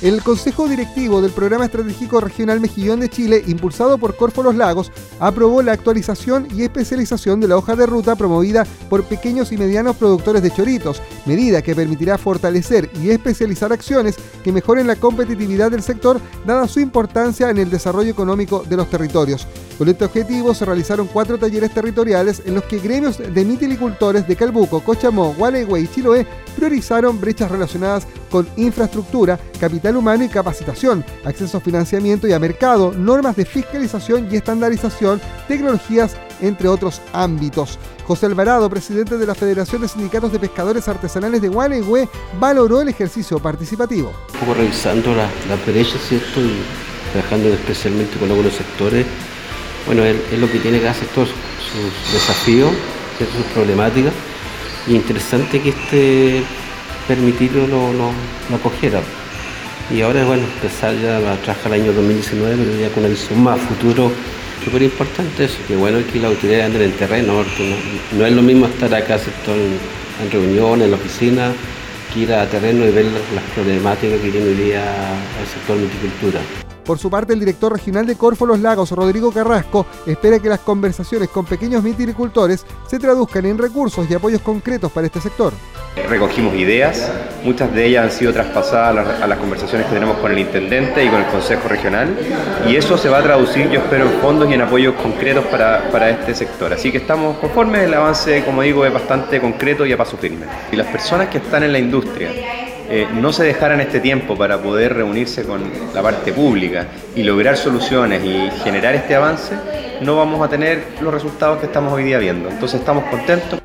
El 0.00 0.22
Consejo 0.22 0.68
Directivo 0.68 1.20
del 1.20 1.32
Programa 1.32 1.64
Estratégico 1.64 2.20
Regional 2.20 2.60
Mejillón 2.60 3.00
de 3.00 3.08
Chile, 3.08 3.42
impulsado 3.48 3.98
por 3.98 4.14
Corfo 4.16 4.44
Los 4.44 4.54
Lagos, 4.54 4.92
aprobó 5.18 5.60
la 5.60 5.72
actualización 5.72 6.46
y 6.54 6.62
especialización 6.62 7.40
de 7.40 7.48
la 7.48 7.56
hoja 7.56 7.74
de 7.74 7.84
ruta 7.84 8.14
promovida 8.14 8.64
por 8.88 9.02
pequeños 9.02 9.50
y 9.50 9.56
medianos 9.56 9.96
productores 9.96 10.40
de 10.40 10.52
choritos, 10.52 11.02
medida 11.26 11.62
que 11.62 11.74
permitirá 11.74 12.16
fortalecer 12.16 12.88
y 13.02 13.10
especializar 13.10 13.72
acciones 13.72 14.14
que 14.44 14.52
mejoren 14.52 14.86
la 14.86 14.94
competitividad 14.94 15.72
del 15.72 15.82
sector, 15.82 16.20
dada 16.46 16.68
su 16.68 16.78
importancia 16.78 17.50
en 17.50 17.58
el 17.58 17.68
desarrollo 17.68 18.12
económico 18.12 18.64
de 18.68 18.76
los 18.76 18.88
territorios. 18.88 19.48
Con 19.78 19.88
este 19.88 20.04
objetivo 20.04 20.52
se 20.54 20.64
realizaron 20.64 21.06
cuatro 21.06 21.38
talleres 21.38 21.72
territoriales 21.72 22.42
en 22.44 22.56
los 22.56 22.64
que 22.64 22.80
gremios 22.80 23.18
de 23.18 23.44
mitilicultores 23.44 24.26
de 24.26 24.34
Calbuco, 24.34 24.80
Cochamó, 24.80 25.34
Gualeguay 25.34 25.84
y 25.84 25.86
Chiloé 25.86 26.26
priorizaron 26.56 27.20
brechas 27.20 27.48
relacionadas 27.48 28.04
con 28.28 28.48
infraestructura, 28.56 29.38
capital 29.60 29.96
humano 29.96 30.24
y 30.24 30.28
capacitación, 30.28 31.04
acceso 31.24 31.58
a 31.58 31.60
financiamiento 31.60 32.26
y 32.26 32.32
a 32.32 32.40
mercado, 32.40 32.92
normas 32.92 33.36
de 33.36 33.44
fiscalización 33.44 34.28
y 34.32 34.36
estandarización, 34.36 35.20
tecnologías, 35.46 36.16
entre 36.40 36.66
otros 36.66 37.00
ámbitos. 37.12 37.78
José 38.04 38.26
Alvarado, 38.26 38.68
presidente 38.68 39.16
de 39.16 39.26
la 39.26 39.34
Federación 39.36 39.82
de 39.82 39.88
Sindicatos 39.88 40.32
de 40.32 40.40
Pescadores 40.40 40.88
Artesanales 40.88 41.40
de 41.40 41.48
Gualeguay, 41.50 42.08
valoró 42.40 42.80
el 42.80 42.88
ejercicio 42.88 43.38
participativo. 43.38 44.12
Un 44.34 44.40
poco 44.40 44.54
revisando 44.54 45.14
la, 45.14 45.30
la 45.48 45.56
brecha, 45.64 45.98
¿cierto? 45.98 46.40
Y 46.40 46.62
trabajando 47.12 47.48
especialmente 47.50 48.18
con 48.18 48.28
algunos 48.28 48.54
sectores. 48.54 49.06
Bueno, 49.86 50.04
es, 50.04 50.16
lo 50.38 50.50
que 50.50 50.58
tiene 50.58 50.80
que 50.80 50.88
hacer 50.88 51.08
todos 51.08 51.28
sus, 51.28 52.12
desafíos, 52.12 52.72
sus 53.18 53.46
problemáticas. 53.52 54.12
Y 54.86 54.94
interesante 54.94 55.60
que 55.60 55.70
este 55.70 56.42
permitirlo 57.06 57.66
no, 57.66 57.92
no, 57.92 58.12
no 58.50 58.58
cogiera. 58.62 59.00
Y 59.90 60.02
ahora, 60.02 60.24
bueno, 60.24 60.44
empezar 60.44 60.94
ya 61.00 61.16
a 61.16 61.36
trabajar 61.36 61.72
el 61.72 61.80
año 61.82 61.92
2019, 61.94 62.56
pero 62.56 62.78
ya 62.78 62.90
con 62.90 63.04
una 63.04 63.08
visión 63.08 63.42
más 63.42 63.58
futuro, 63.58 64.12
súper 64.62 64.82
importante 64.82 65.44
eso, 65.44 65.56
que 65.66 65.76
bueno 65.76 65.98
es 65.98 66.06
que 66.06 66.20
la 66.20 66.28
autoridad 66.28 66.66
ande 66.66 66.84
en 66.84 66.92
terreno, 66.92 67.42
no, 68.12 68.26
es 68.26 68.32
lo 68.32 68.42
mismo 68.42 68.66
estar 68.66 68.94
acá 68.94 69.16
en, 69.16 70.26
en 70.26 70.30
reuniones, 70.30 70.84
en 70.84 70.90
la 70.90 70.96
oficina, 70.98 71.52
que 72.12 72.20
ir 72.20 72.32
a 72.34 72.46
terreno 72.46 72.84
y 72.84 72.90
ver 72.90 73.06
las 73.06 73.44
problemáticas 73.54 74.20
que 74.20 74.30
tiene 74.30 74.46
hoy 74.46 74.54
día 74.54 74.82
el 75.40 75.46
sector 75.46 75.78
viticultura. 75.80 76.67
Por 76.88 76.98
su 76.98 77.10
parte, 77.10 77.34
el 77.34 77.40
director 77.40 77.70
regional 77.70 78.06
de 78.06 78.16
Corfo 78.16 78.46
Los 78.46 78.60
Lagos, 78.60 78.92
Rodrigo 78.92 79.30
Carrasco, 79.30 79.84
espera 80.06 80.38
que 80.38 80.48
las 80.48 80.60
conversaciones 80.60 81.28
con 81.28 81.44
pequeños 81.44 81.84
viticultores 81.84 82.64
se 82.86 82.98
traduzcan 82.98 83.44
en 83.44 83.58
recursos 83.58 84.10
y 84.10 84.14
apoyos 84.14 84.40
concretos 84.40 84.90
para 84.90 85.06
este 85.06 85.20
sector. 85.20 85.52
Recogimos 86.08 86.54
ideas, 86.54 87.12
muchas 87.44 87.74
de 87.74 87.84
ellas 87.84 88.04
han 88.04 88.10
sido 88.10 88.32
traspasadas 88.32 89.20
a 89.20 89.26
las, 89.26 89.38
conversaciones 89.38 89.86
que 89.86 89.92
tenemos 89.92 90.16
con 90.16 90.32
el 90.32 90.38
intendente 90.38 91.04
y 91.04 91.10
con 91.10 91.20
el 91.20 91.26
consejo 91.26 91.68
regional 91.68 92.16
y 92.66 92.76
eso 92.76 92.96
se 92.96 93.10
va 93.10 93.18
a 93.18 93.22
traducir, 93.22 93.68
yo 93.68 93.80
espero, 93.80 94.06
en 94.06 94.20
fondos 94.22 94.48
y 94.48 94.54
en 94.54 94.62
apoyos 94.62 94.94
concretos 94.94 95.44
para, 95.44 95.90
para 95.90 96.08
este 96.08 96.34
sector. 96.34 96.72
Así 96.72 96.90
que 96.90 96.96
estamos 96.96 97.36
conformes, 97.36 97.82
el 97.82 97.92
avance, 97.92 98.42
como 98.46 98.62
digo, 98.62 98.86
es 98.86 98.92
bastante 98.94 99.42
concreto 99.42 99.84
y 99.84 99.92
a 99.92 99.98
paso 99.98 100.16
firme. 100.16 100.46
Y 100.72 100.76
las 100.76 100.86
personas 100.86 101.28
que 101.28 101.36
están 101.36 101.64
en 101.64 101.72
la 101.72 101.78
industria 101.78 102.30
eh, 102.90 103.06
no 103.12 103.32
se 103.32 103.44
dejaran 103.44 103.80
este 103.80 104.00
tiempo 104.00 104.36
para 104.36 104.62
poder 104.62 104.94
reunirse 104.94 105.44
con 105.44 105.62
la 105.94 106.02
parte 106.02 106.32
pública 106.32 106.86
y 107.14 107.22
lograr 107.22 107.56
soluciones 107.58 108.24
y 108.24 108.50
generar 108.62 108.94
este 108.94 109.14
avance, 109.14 109.54
no 110.00 110.16
vamos 110.16 110.40
a 110.40 110.48
tener 110.48 110.84
los 111.02 111.12
resultados 111.12 111.58
que 111.58 111.66
estamos 111.66 111.92
hoy 111.92 112.04
día 112.04 112.18
viendo. 112.18 112.48
Entonces 112.48 112.80
estamos 112.80 113.04
contentos. 113.04 113.60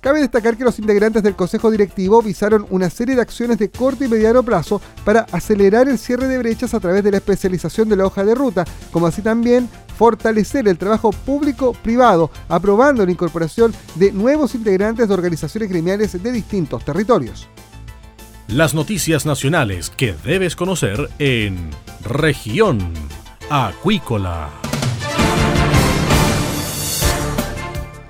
Cabe 0.00 0.20
destacar 0.20 0.56
que 0.56 0.64
los 0.64 0.78
integrantes 0.78 1.22
del 1.22 1.34
Consejo 1.34 1.70
Directivo 1.70 2.22
visaron 2.22 2.66
una 2.70 2.88
serie 2.88 3.16
de 3.16 3.22
acciones 3.22 3.58
de 3.58 3.70
corto 3.70 4.04
y 4.04 4.08
mediano 4.08 4.42
plazo 4.42 4.80
para 5.04 5.26
acelerar 5.32 5.88
el 5.88 5.98
cierre 5.98 6.28
de 6.28 6.38
brechas 6.38 6.72
a 6.74 6.80
través 6.80 7.02
de 7.02 7.10
la 7.10 7.16
especialización 7.16 7.88
de 7.88 7.96
la 7.96 8.06
hoja 8.06 8.24
de 8.24 8.34
ruta, 8.34 8.64
como 8.92 9.06
así 9.06 9.22
también 9.22 9.68
fortalecer 9.96 10.68
el 10.68 10.78
trabajo 10.78 11.10
público-privado, 11.10 12.30
aprobando 12.48 13.04
la 13.04 13.10
incorporación 13.10 13.74
de 13.96 14.12
nuevos 14.12 14.54
integrantes 14.54 15.08
de 15.08 15.14
organizaciones 15.14 15.68
gremiales 15.68 16.22
de 16.22 16.32
distintos 16.32 16.84
territorios. 16.84 17.48
Las 18.48 18.72
noticias 18.72 19.26
nacionales 19.26 19.90
que 19.90 20.14
debes 20.24 20.56
conocer 20.56 21.10
en 21.18 21.70
región 22.02 22.94
acuícola. 23.50 24.67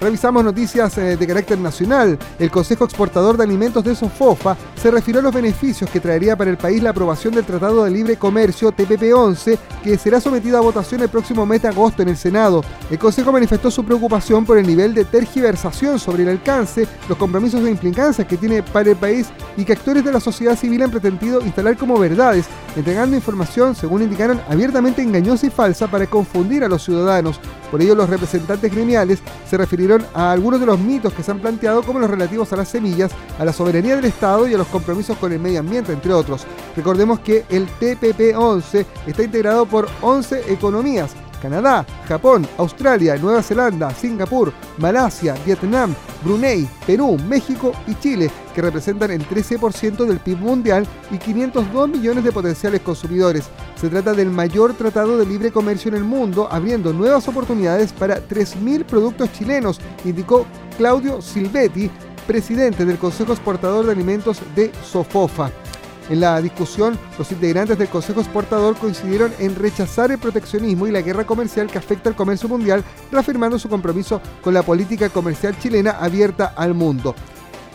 Revisamos 0.00 0.44
noticias 0.44 0.96
eh, 0.98 1.16
de 1.16 1.26
carácter 1.26 1.58
nacional. 1.58 2.16
El 2.38 2.52
Consejo 2.52 2.84
Exportador 2.84 3.36
de 3.36 3.42
Alimentos 3.42 3.82
de 3.82 3.96
Sofofa 3.96 4.56
se 4.80 4.92
refirió 4.92 5.20
a 5.20 5.24
los 5.24 5.34
beneficios 5.34 5.90
que 5.90 5.98
traería 5.98 6.36
para 6.36 6.50
el 6.50 6.56
país 6.56 6.80
la 6.80 6.90
aprobación 6.90 7.34
del 7.34 7.44
Tratado 7.44 7.82
de 7.82 7.90
Libre 7.90 8.16
Comercio 8.16 8.70
TPP-11, 8.70 9.58
que 9.82 9.98
será 9.98 10.20
sometido 10.20 10.56
a 10.56 10.60
votación 10.60 11.02
el 11.02 11.08
próximo 11.08 11.44
mes 11.44 11.62
de 11.62 11.68
agosto 11.68 12.02
en 12.02 12.10
el 12.10 12.16
Senado. 12.16 12.62
El 12.88 12.98
Consejo 12.98 13.32
manifestó 13.32 13.72
su 13.72 13.84
preocupación 13.84 14.46
por 14.46 14.56
el 14.58 14.68
nivel 14.68 14.94
de 14.94 15.04
tergiversación 15.04 15.98
sobre 15.98 16.22
el 16.22 16.28
alcance, 16.28 16.86
los 17.08 17.18
compromisos 17.18 17.64
e 17.64 17.70
implicancias 17.70 18.26
que 18.26 18.36
tiene 18.36 18.62
para 18.62 18.90
el 18.90 18.96
país 18.96 19.26
y 19.56 19.64
que 19.64 19.72
actores 19.72 20.04
de 20.04 20.12
la 20.12 20.20
sociedad 20.20 20.56
civil 20.56 20.80
han 20.82 20.92
pretendido 20.92 21.40
instalar 21.40 21.76
como 21.76 21.98
verdades, 21.98 22.46
entregando 22.76 23.16
información, 23.16 23.74
según 23.74 24.02
indicaron, 24.02 24.40
abiertamente 24.48 25.02
engañosa 25.02 25.46
y 25.46 25.50
falsa 25.50 25.88
para 25.88 26.06
confundir 26.06 26.62
a 26.62 26.68
los 26.68 26.84
ciudadanos. 26.84 27.40
Por 27.72 27.82
ello, 27.82 27.96
los 27.96 28.08
representantes 28.08 28.72
gremiales 28.72 29.18
se 29.50 29.56
refirieron 29.56 29.87
a 30.14 30.32
algunos 30.32 30.60
de 30.60 30.66
los 30.66 30.78
mitos 30.78 31.12
que 31.12 31.22
se 31.22 31.30
han 31.30 31.40
planteado 31.40 31.82
como 31.82 31.98
los 31.98 32.10
relativos 32.10 32.52
a 32.52 32.56
las 32.56 32.68
semillas, 32.68 33.10
a 33.38 33.44
la 33.44 33.52
soberanía 33.52 33.96
del 33.96 34.04
Estado 34.04 34.46
y 34.48 34.54
a 34.54 34.58
los 34.58 34.66
compromisos 34.68 35.16
con 35.18 35.32
el 35.32 35.38
medio 35.38 35.60
ambiente, 35.60 35.92
entre 35.92 36.12
otros. 36.12 36.46
Recordemos 36.76 37.20
que 37.20 37.44
el 37.48 37.68
TPP-11 37.80 38.86
está 39.06 39.22
integrado 39.22 39.66
por 39.66 39.88
11 40.02 40.52
economías 40.52 41.14
Canadá, 41.40 41.86
Japón, 42.06 42.46
Australia, 42.58 43.16
Nueva 43.16 43.42
Zelanda, 43.42 43.90
Singapur, 43.90 44.52
Malasia, 44.78 45.34
Vietnam, 45.44 45.94
Brunei, 46.22 46.68
Perú, 46.86 47.16
México 47.28 47.72
y 47.86 47.94
Chile, 47.94 48.30
que 48.54 48.62
representan 48.62 49.10
el 49.10 49.26
13% 49.28 50.04
del 50.04 50.18
PIB 50.18 50.38
mundial 50.38 50.86
y 51.10 51.18
502 51.18 51.88
millones 51.88 52.24
de 52.24 52.32
potenciales 52.32 52.80
consumidores. 52.80 53.48
Se 53.76 53.88
trata 53.88 54.12
del 54.12 54.30
mayor 54.30 54.74
tratado 54.74 55.16
de 55.16 55.26
libre 55.26 55.52
comercio 55.52 55.88
en 55.88 55.96
el 55.96 56.04
mundo, 56.04 56.48
abriendo 56.50 56.92
nuevas 56.92 57.28
oportunidades 57.28 57.92
para 57.92 58.18
3.000 58.18 58.84
productos 58.84 59.32
chilenos, 59.32 59.80
indicó 60.04 60.46
Claudio 60.76 61.22
Silvetti, 61.22 61.90
presidente 62.26 62.84
del 62.84 62.98
Consejo 62.98 63.32
Exportador 63.32 63.86
de 63.86 63.92
Alimentos 63.92 64.40
de 64.54 64.72
Sofofa. 64.84 65.50
En 66.08 66.20
la 66.20 66.40
discusión, 66.40 66.98
los 67.18 67.30
integrantes 67.32 67.78
del 67.78 67.88
Consejo 67.88 68.20
Exportador 68.20 68.76
coincidieron 68.76 69.32
en 69.38 69.54
rechazar 69.54 70.10
el 70.10 70.18
proteccionismo 70.18 70.86
y 70.86 70.90
la 70.90 71.02
guerra 71.02 71.26
comercial 71.26 71.66
que 71.66 71.78
afecta 71.78 72.08
al 72.08 72.16
comercio 72.16 72.48
mundial, 72.48 72.82
reafirmando 73.12 73.58
su 73.58 73.68
compromiso 73.68 74.20
con 74.40 74.54
la 74.54 74.62
política 74.62 75.10
comercial 75.10 75.58
chilena 75.58 75.90
abierta 75.92 76.54
al 76.56 76.72
mundo. 76.72 77.14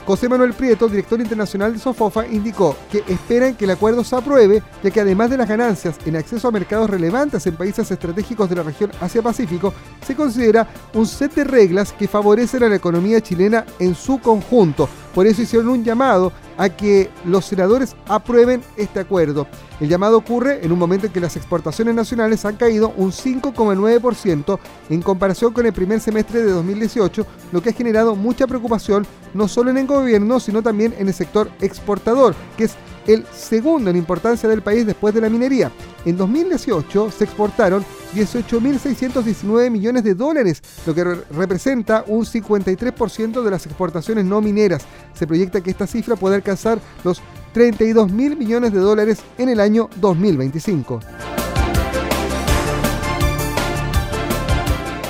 José 0.06 0.28
Manuel 0.28 0.54
Prieto, 0.54 0.90
director 0.90 1.22
internacional 1.22 1.72
de 1.72 1.80
Sofofa, 1.80 2.28
indicó 2.28 2.75
que 2.92 3.04
esperan 3.08 3.56
que 3.56 3.63
el 3.63 3.72
acuerdo 3.72 4.04
se 4.04 4.16
apruebe, 4.16 4.62
ya 4.84 4.92
que 4.92 5.00
además 5.00 5.30
de 5.30 5.38
las 5.38 5.48
ganancias 5.48 5.96
en 6.06 6.18
acceso 6.18 6.48
a 6.48 6.52
mercados 6.52 6.90
relevantes 6.90 7.46
en 7.48 7.56
países 7.56 7.90
estratégicos 7.90 8.50
de 8.50 8.56
la 8.56 8.63
región 8.63 8.92
Asia-Pacífico, 9.00 9.74
se 10.06 10.16
considera 10.16 10.68
un 10.94 11.06
set 11.06 11.34
de 11.36 11.46
reglas 11.46 11.94
que 11.94 12.10
favorecen 12.10 12.63
a 12.63 12.70
la 12.70 12.75
economía 12.75 13.22
chilena 13.22 13.66
en 13.80 13.96
su 13.96 14.20
conjunto. 14.20 14.90
Por 15.13 15.27
eso 15.27 15.41
hicieron 15.41 15.70
un 15.70 15.84
llamado 15.84 16.32
a 16.58 16.70
que 16.70 17.10
los 17.25 17.46
senadores 17.46 17.96
aprueben 18.08 18.62
este 18.77 19.00
acuerdo. 19.00 19.48
El 19.79 19.89
llamado 19.89 20.17
ocurre 20.17 20.63
en 20.63 20.72
un 20.72 20.79
momento 20.79 21.08
en 21.08 21.13
que 21.13 21.20
las 21.20 21.36
exportaciones 21.36 21.93
nacionales 21.93 22.46
han 22.46 22.55
caído 22.55 22.93
un 22.98 23.12
5,9% 23.12 24.60
en 24.89 25.01
comparación 25.01 25.53
con 25.53 25.65
el 25.65 25.74
primer 25.74 26.00
semestre 26.00 26.41
de 26.41 26.51
2018, 26.51 27.25
lo 27.51 27.62
que 27.62 27.70
ha 27.70 27.74
generado 27.74 28.15
mucha 28.15 28.48
preocupación 28.48 29.05
no 29.34 29.48
solo 29.48 29.72
en 29.72 29.77
el 29.77 29.88
gobierno, 29.88 30.39
sino 30.39 30.62
también 30.62 30.93
en 30.98 31.08
el 31.08 31.13
sector 31.13 31.50
exportador, 31.60 32.36
que 32.58 32.65
es 32.65 32.75
el 33.07 33.25
segundo 33.33 33.89
en 33.89 33.95
importancia 33.95 34.48
del 34.50 34.62
país 34.62 34.86
después 34.86 35.13
de 35.13 35.22
la 35.22 35.29
minería. 35.29 35.72
En 36.05 36.17
2018 36.17 37.12
se 37.12 37.24
exportaron 37.24 37.86
18.619 38.13 39.69
millones 39.69 40.03
de 40.03 40.13
dólares, 40.13 40.62
lo 40.86 40.93
que 40.93 41.03
representa 41.03 42.03
un 42.07 42.25
53% 42.25 43.41
de 43.41 43.51
las 43.51 43.65
exportaciones 43.65 44.25
no 44.25 44.41
mineras. 44.41 44.83
Se 45.13 45.27
proyecta 45.27 45.62
que 45.62 45.72
esta 45.72 45.88
cifra 45.88 46.15
pueda 46.15 46.36
alcanzar 46.36 46.79
los 47.03 47.22
32 47.53 48.12
mil 48.12 48.36
millones 48.36 48.74
de 48.74 48.79
dólares 48.79 49.19
en 49.38 49.50
el 49.50 49.60
año 49.60 49.89
2025. 49.98 51.00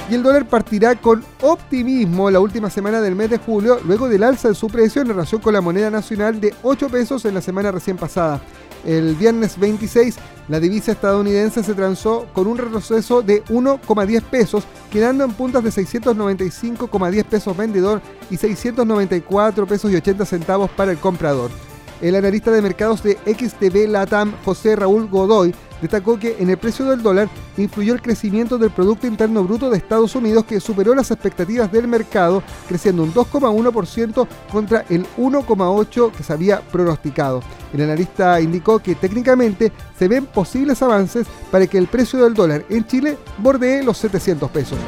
Y 0.09 0.15
el 0.15 0.23
dólar 0.23 0.47
partirá 0.47 0.95
con 0.95 1.23
optimismo 1.41 2.29
la 2.29 2.39
última 2.39 2.69
semana 2.69 3.01
del 3.01 3.15
mes 3.15 3.29
de 3.29 3.37
julio, 3.37 3.79
luego 3.85 4.09
del 4.09 4.23
alza 4.23 4.49
de 4.49 4.55
su 4.55 4.67
precio 4.67 5.01
en 5.01 5.07
relación 5.07 5.41
con 5.41 5.53
la 5.53 5.61
moneda 5.61 5.89
nacional 5.89 6.39
de 6.39 6.53
8 6.63 6.89
pesos 6.89 7.25
en 7.25 7.33
la 7.33 7.41
semana 7.41 7.71
recién 7.71 7.97
pasada. 7.97 8.41
El 8.85 9.15
viernes 9.15 9.57
26, 9.57 10.17
la 10.49 10.59
divisa 10.59 10.91
estadounidense 10.91 11.63
se 11.63 11.73
transó 11.73 12.27
con 12.33 12.47
un 12.47 12.57
retroceso 12.57 13.21
de 13.21 13.45
1,10 13.45 14.21
pesos, 14.23 14.65
quedando 14.91 15.23
en 15.23 15.31
puntas 15.31 15.63
de 15.63 15.69
695,10 15.69 17.23
pesos 17.23 17.55
vendedor 17.55 18.01
y 18.29 18.35
694 18.35 19.67
pesos 19.67 19.91
y 19.91 19.95
80 19.95 20.25
centavos 20.25 20.69
para 20.71 20.91
el 20.91 20.97
comprador. 20.97 21.49
El 22.01 22.15
analista 22.15 22.51
de 22.51 22.61
mercados 22.61 23.01
de 23.03 23.17
XTB 23.25 23.87
Latam, 23.87 24.33
José 24.43 24.75
Raúl 24.75 25.07
Godoy, 25.07 25.55
destacó 25.83 26.17
que 26.17 26.37
en 26.39 26.49
el 26.49 26.57
precio 26.57 26.85
del 26.85 27.03
dólar 27.03 27.27
influyó 27.57 27.93
el 27.93 28.01
crecimiento 28.01 28.57
del 28.57 28.71
Producto 28.71 29.05
Interno 29.05 29.43
Bruto 29.43 29.69
de 29.69 29.77
Estados 29.77 30.15
Unidos 30.15 30.45
que 30.45 30.61
superó 30.61 30.95
las 30.95 31.11
expectativas 31.11 31.69
del 31.71 31.89
mercado, 31.89 32.41
creciendo 32.69 33.03
un 33.03 33.13
2,1% 33.13 34.25
contra 34.49 34.85
el 34.89 35.05
1,8% 35.17 36.11
que 36.13 36.23
se 36.23 36.31
había 36.31 36.61
pronosticado. 36.61 37.41
El 37.73 37.81
analista 37.81 38.39
indicó 38.39 38.79
que 38.79 38.95
técnicamente 38.95 39.73
se 39.99 40.07
ven 40.07 40.25
posibles 40.25 40.81
avances 40.81 41.27
para 41.51 41.67
que 41.67 41.77
el 41.77 41.87
precio 41.87 42.23
del 42.23 42.33
dólar 42.33 42.63
en 42.69 42.87
Chile 42.87 43.17
bordee 43.39 43.83
los 43.83 43.97
700 43.97 44.49
pesos. 44.51 44.79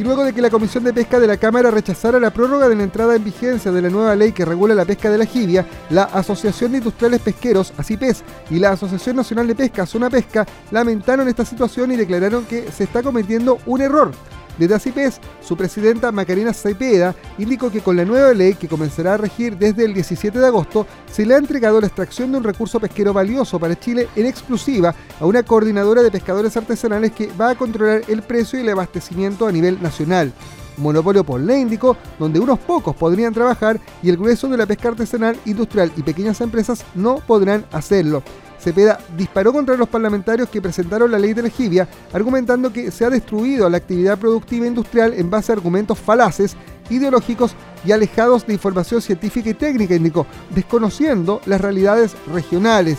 Y 0.00 0.02
luego 0.02 0.24
de 0.24 0.32
que 0.32 0.40
la 0.40 0.48
Comisión 0.48 0.82
de 0.82 0.94
Pesca 0.94 1.20
de 1.20 1.26
la 1.26 1.36
Cámara 1.36 1.70
rechazara 1.70 2.18
la 2.18 2.30
prórroga 2.30 2.70
de 2.70 2.74
la 2.74 2.84
entrada 2.84 3.14
en 3.14 3.22
vigencia 3.22 3.70
de 3.70 3.82
la 3.82 3.90
nueva 3.90 4.16
ley 4.16 4.32
que 4.32 4.46
regula 4.46 4.74
la 4.74 4.86
pesca 4.86 5.10
de 5.10 5.18
la 5.18 5.26
jibia, 5.26 5.66
la 5.90 6.04
Asociación 6.04 6.72
de 6.72 6.78
Industriales 6.78 7.20
Pesqueros, 7.20 7.74
ACIPES, 7.76 8.24
y 8.48 8.60
la 8.60 8.70
Asociación 8.70 9.16
Nacional 9.16 9.46
de 9.46 9.54
Pesca, 9.54 9.84
Zona 9.84 10.08
Pesca, 10.08 10.46
lamentaron 10.70 11.28
esta 11.28 11.44
situación 11.44 11.92
y 11.92 11.96
declararon 11.96 12.46
que 12.46 12.72
se 12.72 12.84
está 12.84 13.02
cometiendo 13.02 13.58
un 13.66 13.82
error 13.82 14.12
desde 14.58 14.74
ACIPES, 14.74 15.20
su 15.40 15.56
presidenta 15.56 16.12
Macarena 16.12 16.52
Cepeda 16.52 17.14
indicó 17.38 17.70
que 17.70 17.80
con 17.80 17.96
la 17.96 18.04
nueva 18.04 18.32
ley 18.34 18.54
que 18.54 18.68
comenzará 18.68 19.14
a 19.14 19.18
regir 19.18 19.56
desde 19.56 19.84
el 19.84 19.94
17 19.94 20.38
de 20.38 20.46
agosto, 20.46 20.86
se 21.10 21.24
le 21.24 21.34
ha 21.34 21.38
entregado 21.38 21.80
la 21.80 21.86
extracción 21.86 22.30
de 22.32 22.38
un 22.38 22.44
recurso 22.44 22.80
pesquero 22.80 23.12
valioso 23.12 23.58
para 23.58 23.78
Chile 23.78 24.08
en 24.16 24.26
exclusiva 24.26 24.94
a 25.18 25.26
una 25.26 25.42
coordinadora 25.42 26.02
de 26.02 26.10
pescadores 26.10 26.56
artesanales 26.56 27.12
que 27.12 27.28
va 27.40 27.50
a 27.50 27.54
controlar 27.54 28.02
el 28.08 28.22
precio 28.22 28.58
y 28.58 28.62
el 28.62 28.68
abastecimiento 28.70 29.46
a 29.46 29.52
nivel 29.52 29.82
nacional 29.82 30.32
monopolio 30.80 31.24
político, 31.24 31.96
donde 32.18 32.40
unos 32.40 32.58
pocos 32.58 32.96
podrían 32.96 33.34
trabajar 33.34 33.78
y 34.02 34.08
el 34.08 34.16
grueso 34.16 34.48
de 34.48 34.56
la 34.56 34.66
pesca 34.66 34.88
artesanal, 34.88 35.38
industrial 35.44 35.92
y 35.96 36.02
pequeñas 36.02 36.40
empresas 36.40 36.84
no 36.94 37.16
podrán 37.26 37.66
hacerlo. 37.70 38.22
Cepeda 38.60 38.98
disparó 39.16 39.52
contra 39.52 39.76
los 39.76 39.88
parlamentarios 39.88 40.48
que 40.50 40.60
presentaron 40.60 41.10
la 41.10 41.18
ley 41.18 41.32
de 41.32 41.42
lejivia, 41.42 41.88
argumentando 42.12 42.72
que 42.72 42.90
se 42.90 43.04
ha 43.04 43.10
destruido 43.10 43.68
la 43.70 43.78
actividad 43.78 44.18
productiva 44.18 44.66
industrial 44.66 45.14
en 45.14 45.30
base 45.30 45.50
a 45.50 45.54
argumentos 45.54 45.98
falaces, 45.98 46.56
ideológicos 46.90 47.54
y 47.84 47.92
alejados 47.92 48.46
de 48.46 48.52
información 48.52 49.00
científica 49.00 49.48
y 49.50 49.54
técnica, 49.54 49.94
indicó, 49.94 50.26
desconociendo 50.54 51.40
las 51.46 51.60
realidades 51.60 52.14
regionales, 52.26 52.98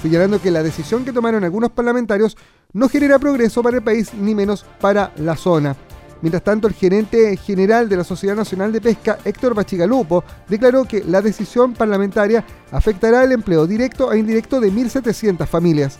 señalando 0.00 0.40
que 0.40 0.50
la 0.50 0.62
decisión 0.62 1.04
que 1.04 1.12
tomaron 1.12 1.44
algunos 1.44 1.70
parlamentarios 1.70 2.36
no 2.72 2.88
genera 2.88 3.18
progreso 3.18 3.62
para 3.62 3.76
el 3.76 3.82
país 3.82 4.14
ni 4.14 4.34
menos 4.34 4.64
para 4.80 5.12
la 5.16 5.36
zona. 5.36 5.76
Mientras 6.22 6.44
tanto, 6.44 6.68
el 6.68 6.74
gerente 6.74 7.36
general 7.36 7.88
de 7.88 7.96
la 7.96 8.04
Sociedad 8.04 8.36
Nacional 8.36 8.72
de 8.72 8.80
Pesca, 8.80 9.18
Héctor 9.24 9.54
Bachigalupo, 9.54 10.22
declaró 10.48 10.84
que 10.84 11.02
la 11.04 11.20
decisión 11.20 11.74
parlamentaria 11.74 12.44
afectará 12.70 13.24
el 13.24 13.32
empleo 13.32 13.66
directo 13.66 14.12
e 14.12 14.18
indirecto 14.20 14.60
de 14.60 14.70
1.700 14.70 15.46
familias. 15.46 15.98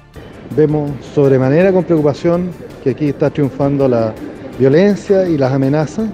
Vemos 0.57 0.93
sobremanera 1.13 1.73
con 1.73 1.83
preocupación 1.83 2.51
que 2.85 2.91
aquí 2.91 3.09
está 3.09 3.31
triunfando 3.31 3.89
la 3.89 4.15
violencia 4.61 5.29
y 5.29 5.37
las 5.37 5.53
amenazas 5.53 6.09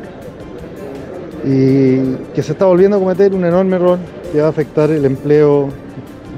y 1.45 2.17
que 2.35 2.43
se 2.43 2.53
está 2.53 2.65
volviendo 2.65 2.97
a 2.97 3.01
cometer 3.01 3.35
un 3.35 3.45
enorme 3.45 3.77
error 3.77 3.99
que 4.33 4.41
va 4.41 4.47
a 4.47 4.51
afectar 4.51 4.91
el 4.91 5.05
empleo 5.05 5.69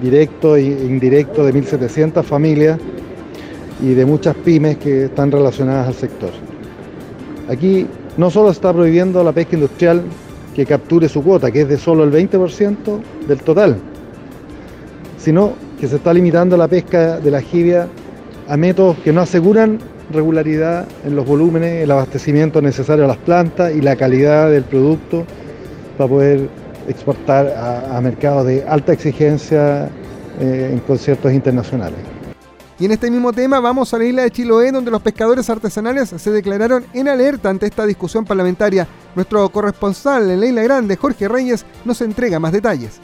directo 0.03 0.57
e 0.57 0.63
indirecto 0.63 1.45
de 1.45 1.55
1.700 1.55 2.25
familias 2.25 2.81
y 3.81 3.95
de 3.95 4.05
muchas 4.05 4.35
pymes 4.35 4.77
que 4.79 5.05
están 5.05 5.31
relacionadas 5.31 5.87
al 5.87 5.95
sector. 5.95 6.50
Aquí 7.51 7.85
no 8.17 8.31
solo 8.31 8.51
está 8.51 8.73
prohibiendo 8.73 9.25
la 9.25 9.33
pesca 9.33 9.57
industrial 9.57 10.03
que 10.55 10.65
capture 10.65 11.09
su 11.09 11.21
cuota, 11.21 11.51
que 11.51 11.63
es 11.63 11.69
de 11.69 11.79
solo 11.79 12.05
el 12.05 12.13
20% 12.13 12.77
del 13.27 13.39
total, 13.43 13.77
sino 15.19 15.55
que 15.81 15.89
se 15.89 15.97
está 15.97 16.15
limitando 16.15 16.57
la 16.57 16.69
pesca 16.69 17.19
de 17.19 17.29
la 17.29 17.41
jibia 17.41 17.89
a 18.49 18.57
métodos 18.57 18.99
que 18.99 19.13
no 19.13 19.23
aseguran 19.23 19.81
regularidad 20.13 20.87
en 21.05 21.17
los 21.17 21.27
volúmenes, 21.27 21.83
el 21.83 21.91
abastecimiento 21.91 22.63
necesario 22.63 23.05
a 23.05 23.09
las 23.09 23.17
plantas 23.17 23.75
y 23.75 23.81
la 23.81 23.97
calidad 23.97 24.49
del 24.49 24.63
producto 24.63 25.25
para 25.99 26.09
poder 26.09 26.49
exportar 26.89 27.49
a, 27.49 28.01
mercados 28.01 28.47
de 28.47 28.65
alta 28.65 28.93
exigencia 28.93 29.89
eh, 30.41 30.71
en 30.73 30.79
conciertos 30.81 31.33
internacionales. 31.33 31.99
Y 32.81 32.87
en 32.87 32.93
este 32.93 33.11
mismo 33.11 33.31
tema 33.31 33.61
vamos 33.61 33.93
a 33.93 33.99
la 33.99 34.07
isla 34.07 34.23
de 34.23 34.31
Chiloé, 34.31 34.73
donde 34.73 34.91
los 34.91 35.03
pescadores 35.03 35.51
artesanales 35.51 36.09
se 36.09 36.31
declararon 36.31 36.87
en 36.95 37.09
alerta 37.09 37.51
ante 37.51 37.67
esta 37.67 37.85
discusión 37.85 38.25
parlamentaria. 38.25 38.89
Nuestro 39.15 39.47
corresponsal 39.51 40.31
en 40.31 40.41
la 40.41 40.47
isla 40.47 40.63
grande, 40.63 40.97
Jorge 40.97 41.29
Reyes, 41.29 41.67
nos 41.85 42.01
entrega 42.01 42.41
más 42.41 42.53
detalles. 42.53 42.99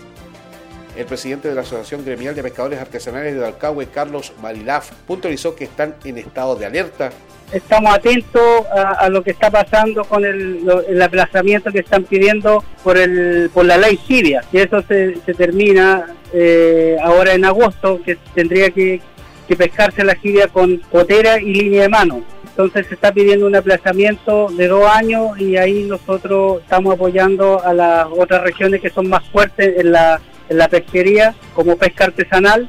El 0.97 1.04
presidente 1.04 1.49
de 1.49 1.54
la 1.54 1.61
Asociación 1.61 2.06
Gremial 2.06 2.35
de 2.35 2.42
Pescadores 2.42 2.80
Artesanales 2.80 3.35
de 3.35 3.45
Alcahue, 3.45 3.88
Carlos 3.88 4.33
Marilaf, 4.40 4.92
puntualizó 5.06 5.54
que 5.54 5.64
están 5.64 5.95
en 6.04 6.16
estado 6.16 6.56
de 6.56 6.64
alerta. 6.64 7.11
Estamos 7.52 7.95
atentos 7.95 8.64
a, 8.73 9.11
lo 9.11 9.23
que 9.23 9.33
está 9.33 9.50
pasando 9.50 10.04
con 10.04 10.25
el, 10.25 11.02
aplazamiento 11.02 11.71
que 11.71 11.80
están 11.80 12.04
pidiendo 12.04 12.64
por, 12.83 12.97
el, 12.97 13.50
por 13.52 13.66
la 13.66 13.76
ley 13.76 14.00
Siria. 14.09 14.42
Y 14.50 14.56
eso 14.56 14.83
se, 14.88 15.21
termina 15.35 16.16
eh, 16.33 16.97
ahora 17.02 17.35
en 17.35 17.45
agosto, 17.45 18.00
que 18.02 18.16
tendría 18.35 18.71
que, 18.71 19.02
que 19.46 19.56
pescarse 19.56 20.04
la 20.04 20.14
jibia 20.14 20.48
con 20.48 20.78
potera 20.90 21.40
y 21.40 21.54
línea 21.54 21.82
de 21.82 21.88
mano. 21.88 22.22
Entonces 22.44 22.86
se 22.86 22.94
está 22.94 23.12
pidiendo 23.12 23.46
un 23.46 23.54
aplazamiento 23.54 24.48
de 24.48 24.68
dos 24.68 24.86
años 24.86 25.38
y 25.38 25.56
ahí 25.56 25.84
nosotros 25.84 26.62
estamos 26.62 26.94
apoyando 26.94 27.62
a 27.62 27.74
las 27.74 28.06
otras 28.16 28.42
regiones 28.42 28.80
que 28.80 28.88
son 28.88 29.08
más 29.08 29.28
fuertes 29.28 29.78
en 29.78 29.92
la, 29.92 30.20
en 30.48 30.58
la 30.58 30.68
pesquería, 30.68 31.34
como 31.54 31.76
pesca 31.76 32.04
artesanal, 32.04 32.66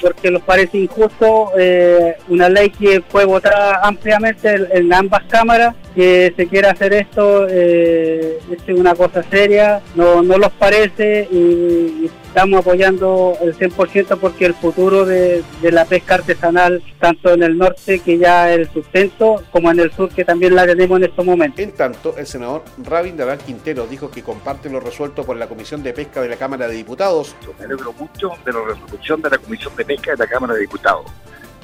porque 0.00 0.30
nos 0.30 0.42
parece 0.42 0.78
injusto 0.78 1.52
eh, 1.58 2.16
una 2.28 2.48
ley 2.48 2.70
que 2.70 3.02
fue 3.08 3.24
votada 3.24 3.80
ampliamente 3.82 4.68
en, 4.72 4.92
ambas 4.92 5.22
cámaras, 5.24 5.74
que 5.94 6.32
se 6.36 6.46
quiera 6.46 6.70
hacer 6.70 6.92
esto 6.92 7.46
eh, 7.48 8.38
es 8.50 8.76
una 8.76 8.94
cosa 8.94 9.22
seria, 9.24 9.80
no, 9.94 10.22
no 10.22 10.38
los 10.38 10.52
parece 10.52 11.28
y, 11.30 12.10
estamos 12.30 12.60
apoyando 12.60 13.36
el 13.42 13.56
100% 13.56 14.16
porque 14.20 14.46
el 14.46 14.54
futuro 14.54 15.04
de, 15.04 15.42
la 15.62 15.84
pesca 15.84 16.14
artesanal, 16.14 16.80
tanto 17.00 17.34
en 17.34 17.42
el 17.42 17.58
norte 17.58 17.98
que 17.98 18.18
ya 18.18 18.52
es 18.52 18.60
el 18.60 18.70
sustento, 18.70 19.42
como 19.50 19.68
en 19.72 19.80
el 19.80 19.92
sur 19.92 20.10
que 20.10 20.24
también 20.24 20.54
la 20.54 20.64
tenemos 20.64 20.98
en 20.98 21.06
estos 21.06 21.24
momentos. 21.24 21.58
En 21.58 21.72
tanto, 21.72 22.16
el 22.16 22.26
senador 22.26 22.62
Rabin 22.84 23.16
Daval 23.16 23.38
Quintero 23.38 23.86
dijo 23.88 24.12
que 24.12 24.22
comparte 24.22 24.70
lo 24.70 24.78
resuelto 24.78 25.24
por 25.24 25.36
la 25.36 25.48
Comisión 25.48 25.82
de 25.82 25.92
Pesca 25.92 26.22
de 26.22 26.28
la 26.28 26.36
Cámara 26.36 26.68
de 26.68 26.76
Diputados. 26.76 27.34
Me 27.58 27.64
alegro 27.64 27.92
mucho 27.94 28.30
de 28.44 28.52
la 28.52 28.60
resolución 28.64 29.22
de 29.22 29.30
la 29.30 29.38
Comisión 29.38 29.69
de 29.76 29.84
Pesca 29.84 30.12
de 30.12 30.18
la 30.18 30.26
Cámara 30.26 30.54
de 30.54 30.60
Diputados. 30.60 31.06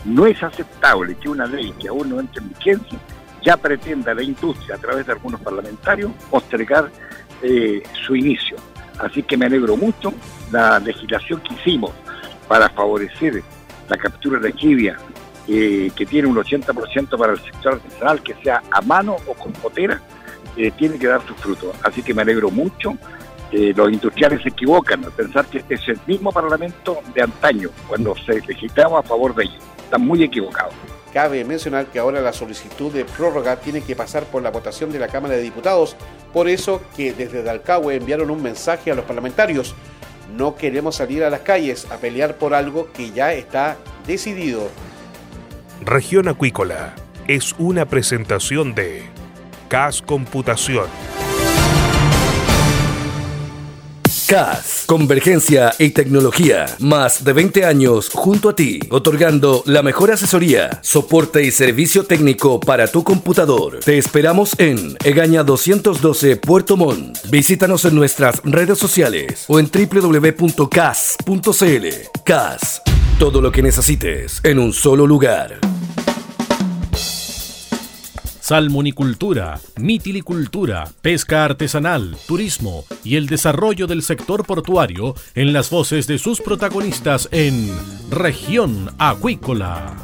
No 0.05 0.27
es 0.27 0.43
aceptable 0.43 1.17
que 1.17 1.29
una 1.29 1.47
ley 1.47 1.73
que 1.79 1.89
aún 1.89 2.09
no 2.11 2.21
entra 2.21 2.43
en 2.43 2.51
vigencia 2.51 2.99
ya 3.43 3.57
pretenda 3.57 4.13
la 4.13 4.23
industria 4.23 4.75
a 4.75 4.79
través 4.79 5.07
de 5.07 5.13
algunos 5.13 5.41
parlamentarios 5.41 6.11
postergar 6.31 6.91
eh, 7.43 7.83
su 8.05 8.17
inicio. 8.17 8.57
Así 8.99 9.23
que 9.23 9.37
me 9.37 9.47
alegro 9.47 9.77
mucho 9.77 10.13
la 10.51 10.79
legislación 10.79 11.41
que 11.41 11.55
hicimos 11.55 11.93
para 12.49 12.69
favorecer 12.71 13.43
la 13.89 13.97
captura 13.97 14.41
de 14.41 14.53
jibia, 14.53 14.97
eh, 15.47 15.91
que 15.95 16.07
tiene 16.07 16.29
un 16.29 16.37
80% 16.37 17.17
para 17.17 17.33
el 17.33 17.41
sector 17.41 17.75
artesanal, 17.75 18.23
que 18.23 18.35
sea 18.43 18.63
a 18.71 18.81
mano 18.81 19.17
o 19.27 19.35
con 19.35 19.53
potera, 19.53 20.01
eh, 20.57 20.73
tiene 20.73 20.99
que 20.99 21.07
dar 21.07 21.25
sus 21.27 21.37
frutos. 21.37 21.77
Así 21.83 22.03
que 22.03 22.15
me 22.15 22.23
alegro 22.23 22.51
mucho. 22.51 22.97
Los 23.53 23.93
industriales 23.93 24.43
se 24.43 24.49
equivocan 24.49 25.05
al 25.05 25.13
pensar 25.13 25.47
que 25.47 25.59
este 25.59 25.75
es 25.75 25.89
el 25.89 26.01
mismo 26.07 26.33
Parlamento 26.33 26.99
de 27.15 27.23
antaño, 27.23 27.71
cuando 27.89 28.15
se 28.17 28.41
legislaba 28.41 29.01
a 29.01 29.03
favor 29.03 29.35
de 29.35 29.45
ellos. 29.45 29.63
Están 29.85 30.03
muy 30.03 30.23
equivocados. 30.23 30.75
Cabe 31.13 31.45
mencionar 31.45 31.87
que 31.87 31.99
ahora 31.99 32.21
la 32.21 32.33
solicitud 32.33 32.93
de 32.93 33.05
prórroga 33.05 33.57
tiene 33.57 33.81
que 33.81 33.97
pasar 33.97 34.25
por 34.25 34.43
la 34.43 34.51
votación 34.51 34.93
de 34.93 34.99
la 34.99 35.09
Cámara 35.09 35.35
de 35.35 35.43
Diputados, 35.43 35.97
por 36.33 36.49
eso 36.49 36.83
que 36.97 37.15
desde 37.15 37.43
Dalcahue 37.43 37.95
enviaron 37.95 38.31
un 38.31 38.43
mensaje 38.43 38.91
a 38.91 38.95
los 38.95 39.05
parlamentarios. 39.05 39.75
No 40.37 40.57
queremos 40.57 40.97
salir 40.97 41.25
a 41.25 41.31
las 41.31 41.41
calles 41.41 41.91
a 41.91 41.97
pelear 41.97 42.37
por 42.37 42.53
algo 42.53 42.93
que 42.93 43.13
ya 43.13 43.33
está 43.33 43.77
decidido. 44.07 44.69
Región 45.83 46.29
Acuícola 46.29 46.95
es 47.29 47.55
una 47.59 47.87
presentación 47.87 48.75
de 48.75 49.05
CAS 49.69 50.03
Computación. 50.03 50.87
CAS, 54.27 54.85
Convergencia 54.87 55.73
y 55.79 55.91
Tecnología. 55.91 56.67
Más 56.81 57.23
de 57.23 57.33
20 57.33 57.65
años 57.65 58.11
junto 58.13 58.49
a 58.49 58.57
ti, 58.57 58.81
otorgando 58.91 59.63
la 59.67 59.83
mejor 59.83 60.11
asesoría, 60.11 60.81
soporte 60.83 61.45
y 61.45 61.53
servicio 61.53 62.05
técnico 62.05 62.59
para 62.59 62.89
tu 62.89 63.05
computador. 63.05 63.79
Te 63.85 63.99
esperamos 63.99 64.59
en 64.59 64.97
Egaña 65.05 65.45
212 65.45 66.37
Puerto 66.37 66.77
Montt. 66.77 67.19
Visítanos 67.31 67.85
en 67.85 67.95
nuestras 67.95 68.41
redes 68.43 68.79
sociales 68.79 69.45
o 69.47 69.61
en 69.61 69.71
www.cas.cl. 69.71 70.67
CAS, 72.25 72.83
todo 73.19 73.41
lo 73.41 73.53
que 73.53 73.63
necesites 73.63 74.41
en 74.43 74.59
un 74.59 74.73
solo 74.73 75.07
lugar 75.07 75.61
salmonicultura, 78.47 79.59
mitilicultura, 79.77 80.89
pesca 81.03 81.45
artesanal, 81.45 82.17
turismo 82.29 82.85
y 83.03 83.17
el 83.17 83.27
desarrollo 83.27 83.89
del 83.89 84.05
sector 84.05 84.47
portuario 84.47 85.17
en 85.35 85.53
las 85.53 85.69
voces 85.69 86.07
de 86.07 86.19
sus 86.19 86.41
protagonistas 86.41 87.29
en 87.33 87.69
Región 88.09 88.95
Acuícola. 88.99 89.97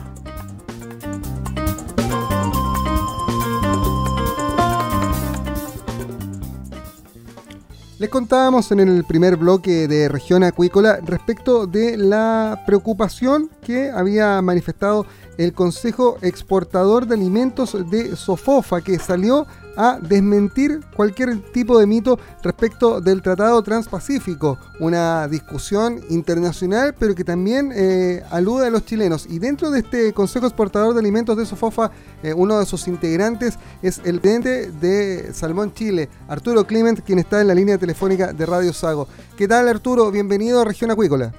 Les 8.01 8.11
contábamos 8.11 8.73
en 8.73 8.81
el 8.81 9.05
primer 9.05 9.37
bloque 9.37 9.87
de 9.87 10.09
región 10.09 10.43
acuícola 10.43 10.99
respecto 11.05 11.69
de 11.69 11.97
la 11.97 12.65
preocupación 12.67 13.49
que 13.65 13.93
había 13.93 14.43
manifestado 14.43 15.07
el 15.39 15.53
Consejo 15.53 16.19
Exportador 16.23 17.07
de 17.07 17.15
Alimentos 17.15 17.77
de 17.91 18.17
Sofofa, 18.17 18.81
que 18.81 18.99
salió 18.99 19.47
a 19.77 19.99
desmentir 20.01 20.81
cualquier 20.95 21.41
tipo 21.53 21.79
de 21.79 21.87
mito 21.87 22.19
respecto 22.43 23.01
del 23.01 23.23
Tratado 23.23 23.63
Transpacífico, 23.63 24.59
una 24.81 25.27
discusión 25.29 26.01
internacional, 26.11 26.95
pero 26.99 27.15
que 27.15 27.25
también 27.25 27.73
eh, 27.75 28.23
alude 28.31 28.67
a 28.67 28.71
los 28.71 28.85
chilenos. 28.85 29.27
Y 29.27 29.39
dentro 29.39 29.71
de 29.71 29.81
este 29.81 30.13
Consejo 30.13 30.47
Exportador 30.47 30.95
de 30.95 31.01
Alimentos 31.01 31.37
de 31.37 31.47
Sofofa, 31.47 31.91
eh, 32.23 32.35
uno 32.35 32.59
de 32.59 32.67
sus 32.67 32.87
integrantes 32.89 33.59
es 33.83 34.01
el 34.05 34.21
presidente 34.21 34.71
de 34.73 35.33
Salmón 35.33 35.73
Chile, 35.73 36.09
Arturo 36.29 36.67
Clement, 36.67 37.01
quien 37.01 37.19
está 37.19 37.41
en 37.41 37.49
la 37.49 37.55
línea 37.55 37.79
telefónica 37.79 38.33
de 38.33 38.47
Radio 38.47 38.73
Sago. 38.73 39.09
¿Qué 39.37 39.49
tal, 39.49 39.69
Arturo? 39.69 40.11
Bienvenido 40.11 40.61
a 40.61 40.65
Región 40.65 40.91
Acuícola. 40.91 41.33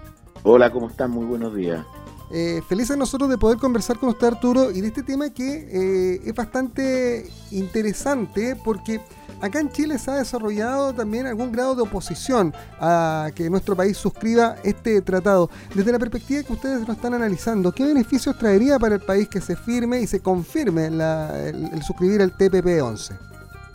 Hola, 0.43 0.71
¿cómo 0.71 0.89
están? 0.89 1.12
Muy 1.12 1.25
buenos 1.25 1.56
días. 1.56 1.86
Eh, 2.35 2.63
felices 2.67 2.97
nosotros 2.97 3.29
de 3.29 3.37
poder 3.37 3.59
conversar 3.59 3.99
con 3.99 4.09
usted, 4.09 4.25
Arturo, 4.25 4.71
y 4.71 4.81
de 4.81 4.87
este 4.87 5.03
tema 5.03 5.29
que 5.29 5.67
eh, 5.71 6.21
es 6.25 6.33
bastante 6.33 7.27
interesante 7.51 8.55
porque 8.55 9.01
acá 9.39 9.59
en 9.59 9.69
Chile 9.69 9.99
se 9.99 10.09
ha 10.09 10.15
desarrollado 10.15 10.93
también 10.93 11.27
algún 11.27 11.51
grado 11.51 11.75
de 11.75 11.83
oposición 11.83 12.51
a 12.79 13.29
que 13.35 13.51
nuestro 13.51 13.75
país 13.75 13.97
suscriba 13.97 14.55
este 14.63 14.99
tratado. 15.03 15.51
Desde 15.75 15.91
la 15.91 15.99
perspectiva 15.99 16.41
que 16.41 16.53
ustedes 16.53 16.87
lo 16.87 16.93
están 16.93 17.13
analizando, 17.13 17.71
¿qué 17.71 17.85
beneficios 17.85 18.35
traería 18.35 18.79
para 18.79 18.95
el 18.95 19.01
país 19.01 19.29
que 19.29 19.39
se 19.39 19.55
firme 19.55 20.01
y 20.01 20.07
se 20.07 20.19
confirme 20.19 20.87
el, 20.87 21.83
suscribir 21.83 22.21
el 22.21 22.33
TPP-11? 22.33 23.11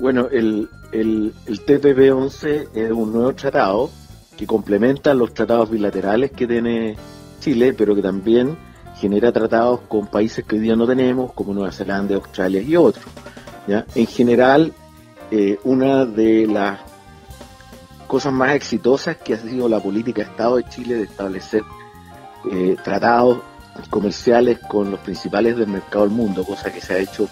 Bueno, 0.00 0.26
el, 0.32 0.68
el, 0.90 1.32
el 1.46 1.64
TPP-11 1.64 2.70
es 2.74 2.90
un 2.90 3.12
nuevo 3.12 3.32
tratado 3.34 3.88
que 4.36 4.48
complementa 4.48 5.14
los 5.14 5.32
tratados 5.32 5.70
bilaterales 5.70 6.32
que 6.32 6.48
tiene 6.48 6.96
Chile, 7.48 7.72
pero 7.72 7.94
que 7.94 8.02
también 8.02 8.58
genera 9.00 9.32
tratados 9.32 9.80
con 9.88 10.06
países 10.06 10.44
que 10.44 10.56
hoy 10.56 10.60
día 10.62 10.76
no 10.76 10.86
tenemos, 10.86 11.32
como 11.32 11.54
Nueva 11.54 11.72
Zelanda, 11.72 12.14
Australia 12.16 12.60
y 12.60 12.76
otros. 12.76 13.06
¿ya? 13.66 13.86
En 13.94 14.06
general, 14.06 14.74
eh, 15.30 15.58
una 15.64 16.04
de 16.04 16.46
las 16.46 16.80
cosas 18.06 18.34
más 18.34 18.54
exitosas 18.54 19.16
que 19.16 19.32
ha 19.32 19.38
sido 19.38 19.66
la 19.66 19.80
política 19.80 20.22
de 20.22 20.30
Estado 20.30 20.56
de 20.56 20.64
Chile 20.64 20.94
de 20.96 21.04
establecer 21.04 21.62
eh, 22.52 22.76
tratados 22.84 23.38
comerciales 23.88 24.58
con 24.58 24.90
los 24.90 25.00
principales 25.00 25.56
del 25.56 25.68
mercado 25.68 26.04
del 26.04 26.14
mundo, 26.14 26.44
cosa 26.44 26.70
que 26.70 26.82
se 26.82 26.94
ha 26.94 26.98
hecho 26.98 27.28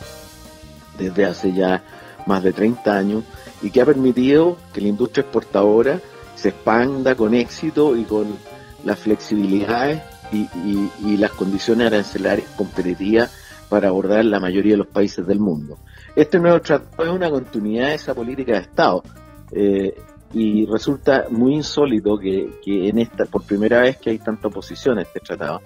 desde 0.98 1.26
hace 1.26 1.52
ya 1.52 1.82
más 2.24 2.42
de 2.42 2.54
30 2.54 2.96
años 2.96 3.24
y 3.60 3.70
que 3.70 3.82
ha 3.82 3.84
permitido 3.84 4.56
que 4.72 4.80
la 4.80 4.88
industria 4.88 5.22
exportadora 5.22 6.00
se 6.36 6.50
expanda 6.50 7.14
con 7.14 7.34
éxito 7.34 7.96
y 7.96 8.04
con 8.04 8.55
las 8.86 9.00
flexibilidades 9.00 10.00
y, 10.32 11.16
las 11.16 11.32
condiciones 11.32 11.88
arancelarias 11.88 12.48
competitivas 12.56 13.30
para 13.68 13.88
abordar 13.88 14.24
la 14.24 14.38
mayoría 14.38 14.72
de 14.72 14.78
los 14.78 14.86
países 14.86 15.26
del 15.26 15.40
mundo. 15.40 15.78
Este 16.14 16.38
nuevo 16.38 16.60
tratado 16.60 17.04
es 17.04 17.10
una 17.10 17.28
continuidad 17.28 17.88
de 17.88 17.94
esa 17.94 18.14
política 18.14 18.52
de 18.52 18.58
Estado 18.58 19.02
eh, 19.50 19.94
y 20.32 20.66
resulta 20.66 21.24
muy 21.30 21.54
insólito 21.54 22.16
que, 22.18 22.48
en 22.64 22.98
esta, 22.98 23.24
por 23.24 23.42
primera 23.42 23.80
vez 23.80 23.96
que 23.96 24.10
hay 24.10 24.18
tanta 24.18 24.48
oposición 24.48 24.98
a 24.98 25.02
este 25.02 25.20
tratado, 25.20 25.60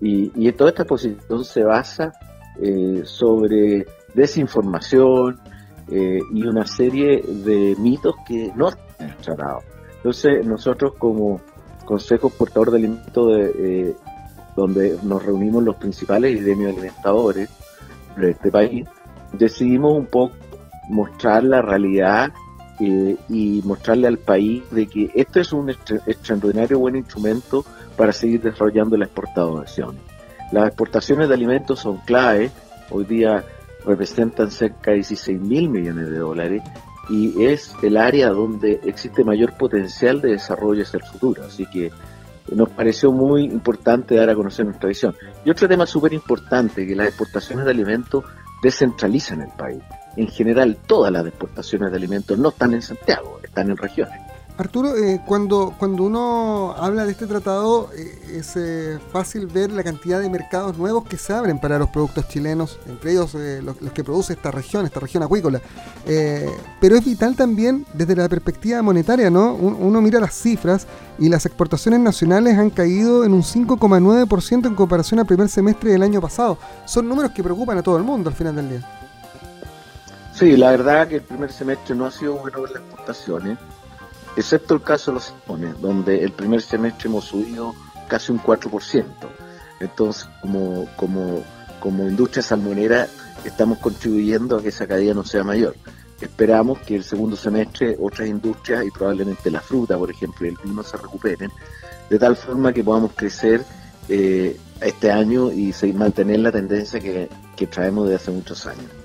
y, 0.00 0.30
y 0.34 0.52
toda 0.52 0.70
esta 0.70 0.84
posición 0.84 1.44
se 1.44 1.64
basa 1.64 2.12
eh, 2.60 3.02
sobre 3.04 3.84
desinformación 4.14 5.40
eh, 5.90 6.20
y 6.32 6.46
una 6.46 6.66
serie 6.66 7.20
de 7.22 7.74
mitos 7.78 8.14
que 8.26 8.52
no 8.54 8.68
están 8.68 8.86
en 9.00 9.10
el 9.10 9.16
tratado. 9.16 9.58
Entonces 9.96 10.46
nosotros 10.46 10.94
como 10.98 11.40
Consejo 11.84 12.30
Portador 12.30 12.70
de 12.70 12.78
Alimentos, 12.78 13.36
de, 13.36 13.96
donde 14.56 14.98
nos 15.02 15.24
reunimos 15.24 15.62
los 15.62 15.76
principales 15.76 16.42
gremios 16.42 16.72
alimentadores 16.72 17.48
de 18.16 18.30
este 18.30 18.50
país, 18.50 18.86
decidimos 19.32 19.96
un 19.96 20.06
poco 20.06 20.34
mostrar 20.88 21.44
la 21.44 21.62
realidad 21.62 22.32
eh, 22.80 23.16
y 23.28 23.62
mostrarle 23.64 24.08
al 24.08 24.18
país 24.18 24.62
de 24.70 24.86
que 24.86 25.10
este 25.14 25.40
es 25.40 25.52
un 25.52 25.70
extraordinario 25.70 26.78
buen 26.78 26.96
instrumento 26.96 27.64
para 27.96 28.12
seguir 28.12 28.42
desarrollando 28.42 28.96
la 28.96 29.04
exportación. 29.04 29.96
Las 30.52 30.68
exportaciones 30.68 31.28
de 31.28 31.34
alimentos 31.34 31.78
son 31.78 31.98
clave, 31.98 32.50
hoy 32.90 33.04
día 33.04 33.44
representan 33.84 34.50
cerca 34.50 34.90
de 34.90 34.96
16 34.96 35.40
mil 35.40 35.68
millones 35.68 36.10
de 36.10 36.18
dólares 36.18 36.62
y 37.10 37.44
es 37.44 37.74
el 37.82 37.96
área 37.96 38.28
donde 38.30 38.80
existe 38.84 39.24
mayor 39.24 39.56
potencial 39.56 40.20
de 40.20 40.30
desarrollo 40.30 40.82
hacia 40.82 40.98
el 40.98 41.04
futuro. 41.04 41.44
Así 41.44 41.66
que 41.66 41.90
nos 42.54 42.68
pareció 42.70 43.12
muy 43.12 43.44
importante 43.44 44.14
dar 44.14 44.30
a 44.30 44.34
conocer 44.34 44.64
nuestra 44.64 44.88
visión. 44.88 45.14
Y 45.44 45.50
otro 45.50 45.68
tema 45.68 45.86
súper 45.86 46.12
importante, 46.12 46.86
que 46.86 46.94
las 46.94 47.08
exportaciones 47.08 47.64
de 47.64 47.72
alimentos 47.72 48.24
descentralizan 48.62 49.42
el 49.42 49.50
país. 49.50 49.82
En 50.16 50.28
general, 50.28 50.76
todas 50.86 51.12
las 51.12 51.26
exportaciones 51.26 51.90
de 51.90 51.96
alimentos 51.96 52.38
no 52.38 52.50
están 52.50 52.74
en 52.74 52.82
Santiago, 52.82 53.40
están 53.42 53.70
en 53.70 53.76
regiones. 53.76 54.29
Arturo, 54.60 54.94
eh, 54.94 55.22
cuando, 55.24 55.74
cuando 55.78 56.02
uno 56.02 56.74
habla 56.76 57.06
de 57.06 57.12
este 57.12 57.26
tratado, 57.26 57.88
eh, 57.96 58.36
es 58.36 58.56
eh, 58.56 58.98
fácil 59.10 59.46
ver 59.46 59.72
la 59.72 59.82
cantidad 59.82 60.20
de 60.20 60.28
mercados 60.28 60.76
nuevos 60.76 61.06
que 61.06 61.16
se 61.16 61.32
abren 61.32 61.58
para 61.58 61.78
los 61.78 61.88
productos 61.88 62.28
chilenos, 62.28 62.78
entre 62.86 63.12
ellos 63.12 63.34
los, 63.62 63.76
que 63.92 64.04
produce 64.04 64.34
esta 64.34 64.50
región, 64.50 64.84
esta 64.84 65.00
región 65.00 65.22
acuícola. 65.22 65.62
pero 66.78 66.94
es 66.94 67.04
vital 67.06 67.36
también 67.36 67.86
desde 67.94 68.14
la 68.14 68.28
perspectiva 68.28 68.82
monetaria, 68.82 69.30
¿no? 69.30 69.54
Uno 69.54 70.02
mira 70.02 70.20
las 70.20 70.34
cifras 70.34 70.86
y 71.18 71.30
las 71.30 71.46
exportaciones 71.46 72.00
nacionales 72.00 72.58
han 72.58 72.68
caído 72.68 73.24
en 73.24 73.32
un 73.32 73.42
5,9% 73.42 74.66
en 74.66 74.74
comparación 74.74 75.20
al 75.20 75.26
primer 75.26 75.48
semestre 75.48 75.92
del 75.92 76.02
año 76.02 76.20
pasado. 76.20 76.58
Son 76.84 77.08
números 77.08 77.32
que 77.32 77.42
preocupan 77.42 77.78
a 77.78 77.82
todo 77.82 77.96
el 77.96 78.02
mundo 78.02 78.28
al 78.28 78.36
final 78.36 78.56
del 78.56 78.68
día. 78.68 78.82
Sí, 80.34 80.54
la 80.58 80.70
verdad 80.72 81.08
que 81.08 81.16
el 81.16 81.22
primer 81.22 81.50
semestre 81.50 81.94
no 81.94 82.04
ha 82.04 82.10
sido 82.10 82.34
bueno 82.34 82.58
en 82.58 82.64
las 82.64 82.82
exportaciones 82.82 83.58
excepto 84.36 84.74
el 84.74 84.82
caso 84.82 85.10
de 85.10 85.14
los 85.16 85.24
salmones, 85.24 85.80
donde 85.80 86.22
el 86.24 86.32
primer 86.32 86.62
semestre 86.62 87.08
hemos 87.08 87.24
subido 87.24 87.74
casi 88.08 88.32
un 88.32 88.40
4%. 88.40 89.04
Entonces, 89.80 90.28
como, 90.42 90.86
como, 90.96 91.42
como 91.80 92.08
industria 92.08 92.42
salmonera, 92.42 93.08
estamos 93.44 93.78
contribuyendo 93.78 94.56
a 94.56 94.62
que 94.62 94.68
esa 94.68 94.86
caída 94.86 95.14
no 95.14 95.24
sea 95.24 95.44
mayor. 95.44 95.74
Esperamos 96.20 96.80
que 96.80 96.96
el 96.96 97.04
segundo 97.04 97.36
semestre 97.36 97.96
otras 97.98 98.28
industrias 98.28 98.84
y 98.84 98.90
probablemente 98.90 99.50
la 99.50 99.60
fruta, 99.60 99.96
por 99.96 100.10
ejemplo, 100.10 100.46
y 100.46 100.50
el 100.50 100.58
vino 100.62 100.82
se 100.82 100.96
recuperen, 100.98 101.50
de 102.10 102.18
tal 102.18 102.36
forma 102.36 102.72
que 102.72 102.84
podamos 102.84 103.12
crecer 103.14 103.64
eh, 104.08 104.58
este 104.82 105.10
año 105.10 105.50
y 105.50 105.72
mantener 105.94 106.40
la 106.40 106.52
tendencia 106.52 107.00
que, 107.00 107.28
que 107.56 107.66
traemos 107.66 108.04
desde 108.04 108.16
hace 108.16 108.30
muchos 108.32 108.66
años. 108.66 108.99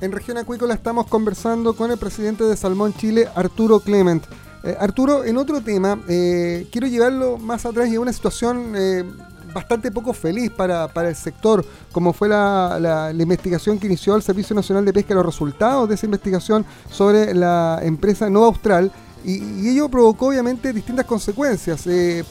En 0.00 0.12
región 0.12 0.36
acuícola 0.36 0.74
estamos 0.74 1.06
conversando 1.06 1.74
con 1.74 1.90
el 1.90 1.98
presidente 1.98 2.44
de 2.44 2.56
Salmón 2.56 2.94
Chile, 2.94 3.28
Arturo 3.34 3.80
Clement. 3.80 4.24
Eh, 4.64 4.76
Arturo, 4.78 5.24
en 5.24 5.36
otro 5.36 5.60
tema, 5.60 5.98
eh, 6.08 6.66
quiero 6.72 6.86
llevarlo 6.88 7.38
más 7.38 7.64
atrás 7.64 7.88
y 7.88 7.94
a 7.94 8.00
una 8.00 8.12
situación 8.12 8.72
eh, 8.76 9.04
bastante 9.54 9.90
poco 9.92 10.12
feliz 10.12 10.50
para, 10.50 10.90
el 11.06 11.14
sector, 11.14 11.64
como 11.92 12.12
fue 12.12 12.28
la, 12.28 13.12
investigación 13.16 13.78
que 13.78 13.86
inició 13.86 14.16
el 14.16 14.22
Servicio 14.22 14.56
Nacional 14.56 14.84
de 14.84 14.92
Pesca, 14.92 15.14
los 15.14 15.24
resultados 15.24 15.88
de 15.88 15.94
esa 15.94 16.06
investigación 16.06 16.66
sobre 16.90 17.32
la 17.32 17.78
empresa 17.82 18.28
Nova 18.28 18.46
Austral. 18.46 18.90
Y, 19.24 19.42
y 19.62 19.68
ello 19.70 19.88
provocó 19.88 20.26
obviamente 20.26 20.72
distintas 20.74 21.06
consecuencias, 21.06 21.84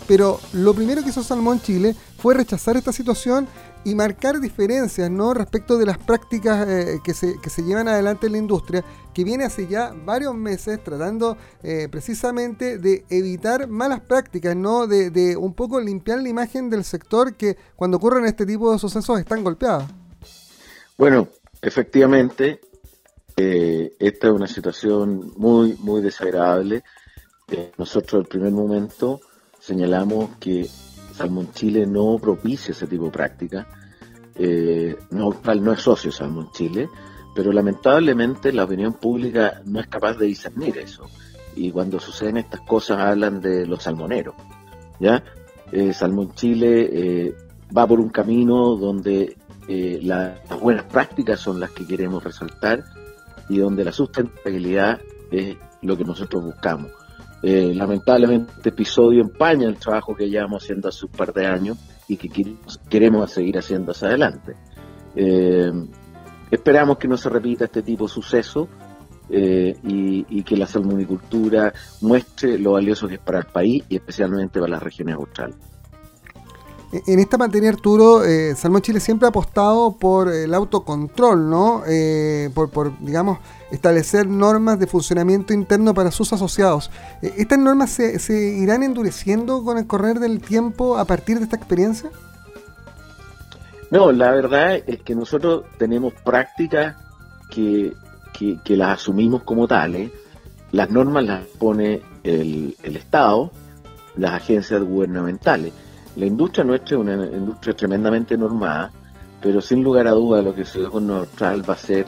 pero 0.08 0.39
lo 0.52 0.76
primero 0.76 1.02
que 1.02 1.10
hizo 1.10 1.23
Salmón 1.23 1.60
Chile 1.60 1.95
fue 2.19 2.36
rechazar 2.36 2.78
esta 2.78 2.93
situación 2.93 3.47
y 3.86 3.96
marcar 3.96 4.39
diferencias 4.39 5.10
¿no? 5.10 5.34
respecto 5.34 5.78
de 5.78 5.86
las 5.86 5.98
prácticas 5.98 6.67
eh, 6.67 7.00
que, 7.04 7.13
se, 7.13 7.39
que, 7.41 7.50
se, 7.50 7.63
llevan 7.63 7.88
adelante 7.88 8.28
en 8.28 8.34
la 8.34 8.38
industria, 8.38 8.84
que 9.13 9.24
viene 9.24 9.43
hace 9.43 9.67
ya 9.67 9.93
varios 10.06 10.36
meses 10.36 10.84
tratando 10.84 11.38
eh, 11.63 11.88
precisamente 11.91 12.78
de 12.78 13.06
evitar 13.10 13.67
malas 13.67 14.00
prácticas, 14.02 14.56
¿no? 14.56 14.88
De, 14.88 15.10
de, 15.10 15.36
un 15.36 15.54
poco 15.54 15.80
limpiar 15.80 16.22
la 16.22 16.30
imagen 16.30 16.69
del 16.69 16.84
sector 16.84 17.36
que 17.36 17.58
cuando 17.76 17.98
ocurren 17.98 18.26
este 18.26 18.46
tipo 18.46 18.72
de 18.72 18.80
sucesos 18.80 19.19
están 19.19 19.43
golpeados. 19.43 19.86
Bueno, 20.98 21.28
efectivamente, 21.62 22.62
eh, 23.36 23.96
esta 24.00 24.28
es 24.28 24.34
una 24.34 24.48
situación 24.48 25.34
muy, 25.36 25.76
muy 25.80 26.02
desagradable. 26.02 26.84
nosotros 27.78 28.24
al 28.24 28.28
primer 28.28 28.52
momento 28.52 29.19
señalamos 29.60 30.30
que 30.39 30.67
Salmon 31.13 31.52
Chile 31.52 31.86
no 31.86 32.17
propicia 32.19 32.71
ese 32.71 32.88
tipo 32.88 33.06
de 33.06 33.12
práctica. 33.12 33.67
Eh, 34.36 34.97
no, 35.12 35.36
es 35.73 35.80
socio 35.80 36.12
Salmon 36.12 36.52
Chile, 36.52 36.89
pero 37.36 37.52
lamentablemente 37.52 38.52
la 38.52 38.63
opinión 38.63 38.93
pública 38.93 39.62
no 39.65 39.80
es 39.80 39.88
capaz 39.88 40.15
de 40.17 40.26
discernir 40.26 40.78
eso. 40.78 41.06
Y 41.56 41.71
cuando 41.71 41.99
suceden 41.99 42.38
estas 42.38 42.62
cosas 42.62 42.99
hablan 42.99 43.39
de 43.41 43.67
los 43.67 43.84
salmoneros. 43.84 44.36
¿ya? 44.99 45.23
Eh, 45.71 45.93
Salmon 45.93 46.34
Chile 46.34 46.89
eh, 46.91 47.36
va 47.76 47.86
por 47.86 47.99
un 47.99 48.10
camino 48.10 48.76
donde 48.76 49.38
las 49.65 50.60
buenas 50.60 50.84
prácticas 50.84 51.39
son 51.39 51.58
las 51.58 51.71
que 51.71 51.88
queremos 51.88 52.21
resaltar 52.21 52.84
y 53.47 53.60
donde 53.60 53.86
la 53.86 53.93
sustentabilidad 53.93 54.99
es 55.32 55.56
lo 55.82 55.97
que 55.97 56.04
nosotros 56.04 56.43
buscamos. 56.43 56.91
Eh, 57.45 57.73
lamentablemente 57.75 58.69
episodio 58.69 59.21
empaña 59.21 59.67
el 59.67 59.75
trabajo 59.75 60.15
que 60.15 60.29
llevamos 60.29 60.63
haciendo 60.63 60.88
hace 60.88 61.06
un 61.06 61.12
par 61.12 61.34
de 61.34 61.45
años 61.45 61.77
y 62.08 62.15
que 62.15 62.29
queremos 62.89 63.32
seguir 63.32 63.58
haciendo 63.58 63.91
hacia 63.91 64.08
adelante. 64.08 64.56
Eh, 65.13 65.69
esperamos 66.49 66.97
que 66.97 67.10
no 67.10 67.17
se 67.17 67.29
repita 67.29 67.65
este 67.65 67.82
tipo 67.82 68.06
de 68.06 68.13
suceso 68.13 68.69
eh, 69.29 69.75
y, 69.84 70.43
que 70.43 70.56
la 70.56 70.67
salmonicultura 70.67 71.73
muestre 72.01 72.58
lo 72.58 72.73
valioso 72.73 73.10
que 73.10 73.15
es 73.15 73.19
para 73.19 73.39
el 73.39 73.45
país 73.45 73.84
y 73.89 73.97
especialmente 73.97 74.62
para 74.62 74.71
las 74.71 74.84
regiones 74.84 75.15
australes. 75.15 75.58
En 77.08 77.17
esta 77.17 77.39
materia, 77.39 77.69
Arturo, 77.69 78.23
eh, 78.23 78.53
Chile 78.82 78.99
siempre 78.99 79.25
ha 79.25 79.29
apostado 79.29 79.93
por 79.93 80.32
el 80.32 80.53
autocontrol, 80.53 81.49
¿no? 81.49 81.82
Eh, 81.88 82.51
por, 82.53 82.93
digamos, 82.99 83.39
establecer 83.71 84.27
normas 84.27 84.77
de 84.77 84.86
funcionamiento 84.86 85.53
interno 85.53 85.95
para 85.95 86.12
sus 86.12 86.32
asociados. 86.34 86.91
Eh, 87.23 87.34
¿Estas 87.38 87.58
normas 87.58 87.89
se, 87.89 88.58
irán 88.60 88.84
endureciendo 88.84 89.63
con 89.63 89.79
el 89.79 89.88
correr 89.88 90.19
del 90.19 90.39
tiempo 90.39 90.99
a 90.99 91.06
partir 91.06 91.39
de 91.39 91.45
esta 91.45 91.56
experiencia? 91.56 92.12
No, 93.89 94.12
la 94.12 94.29
verdad 94.29 94.75
es 94.86 95.01
que 95.01 95.15
nosotros 95.15 95.63
tenemos 95.79 96.13
prácticas 96.23 96.95
que, 97.49 97.95
las 98.67 98.99
asumimos 98.99 99.41
como 99.41 99.67
tales. 99.67 100.12
Las 100.71 100.91
normas 100.91 101.25
las 101.25 101.43
pone 101.58 102.03
el 102.23 102.75
Estado, 102.84 103.51
las 104.15 104.34
agencias 104.34 104.84
gubernamentales 104.84 105.73
la 106.15 106.26
industria 106.26 106.63
nuestra 106.63 106.95
es 106.95 107.02
una 107.02 107.13
industria 107.26 107.76
tremendamente 107.76 108.38
normada, 108.38 108.91
pero 109.41 109.62
sin 109.62 109.84
lugar 109.84 110.08
a 110.08 110.12
duda 110.12 110.41
lo 110.41 110.54
que 110.54 110.65
se 110.65 110.84
con 110.84 111.10
va 111.10 111.73
a 111.73 111.76
ser 111.76 112.06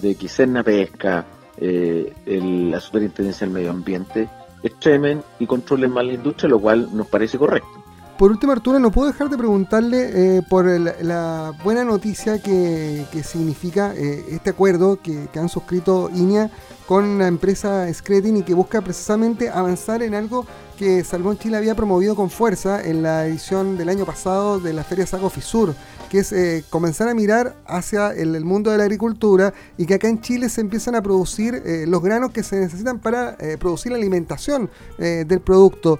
de 0.00 0.14
que 0.14 0.28
Cerna 0.28 0.62
Pesca, 0.62 1.26
eh, 1.56 2.12
la 2.26 2.80
Superintendencia 2.80 3.46
del 3.46 3.54
Medio 3.54 3.70
Ambiente, 3.70 4.28
extremen 4.62 5.22
y 5.38 5.46
controlen 5.46 5.90
más 5.90 6.04
la 6.04 6.14
industria, 6.14 6.48
lo 6.48 6.60
cual 6.60 6.88
nos 6.92 7.06
parece 7.08 7.38
correcto. 7.38 7.68
Por 8.16 8.32
último, 8.32 8.50
Arturo, 8.50 8.80
no 8.80 8.90
puedo 8.90 9.06
dejar 9.06 9.28
de 9.28 9.38
preguntarle 9.38 10.38
eh, 10.38 10.42
por 10.48 10.66
la, 10.66 11.52
buena 11.62 11.84
noticia 11.84 12.42
que, 12.42 13.06
significa 13.22 13.94
eh, 13.94 14.24
este 14.30 14.50
acuerdo 14.50 15.00
que, 15.00 15.28
que, 15.32 15.38
han 15.38 15.48
suscrito 15.48 16.10
INEA 16.12 16.50
con 16.86 17.18
la 17.18 17.28
empresa 17.28 17.92
Scretin 17.94 18.38
y 18.38 18.42
que 18.42 18.54
busca 18.54 18.80
precisamente 18.80 19.50
avanzar 19.50 20.02
en 20.02 20.16
algo 20.16 20.46
que 20.78 21.02
Salmón 21.02 21.36
Chile 21.38 21.56
había 21.56 21.74
promovido 21.74 22.14
con 22.14 22.30
fuerza 22.30 22.80
en 22.84 23.02
la 23.02 23.26
edición 23.26 23.76
del 23.76 23.88
año 23.88 24.06
pasado 24.06 24.60
de 24.60 24.72
la 24.72 24.84
Feria 24.84 25.06
Sago 25.06 25.28
Fisur, 25.28 25.74
que 26.08 26.20
es 26.20 26.32
eh, 26.32 26.64
comenzar 26.70 27.08
a 27.08 27.14
mirar 27.14 27.56
hacia 27.66 28.12
el, 28.12 28.44
mundo 28.44 28.70
de 28.70 28.78
la 28.78 28.84
agricultura 28.84 29.52
y 29.76 29.86
que 29.86 29.94
acá 29.94 30.08
en 30.08 30.20
Chile 30.20 30.48
se 30.48 30.60
empiezan 30.60 30.94
a 30.94 31.02
producir 31.02 31.56
eh, 31.66 31.84
los 31.88 32.00
granos 32.00 32.30
que 32.30 32.44
se 32.44 32.60
necesitan 32.60 33.00
para 33.00 33.36
eh, 33.40 33.56
producir 33.58 33.90
la 33.90 33.98
alimentación 33.98 34.70
del 34.98 35.40
producto. 35.40 35.98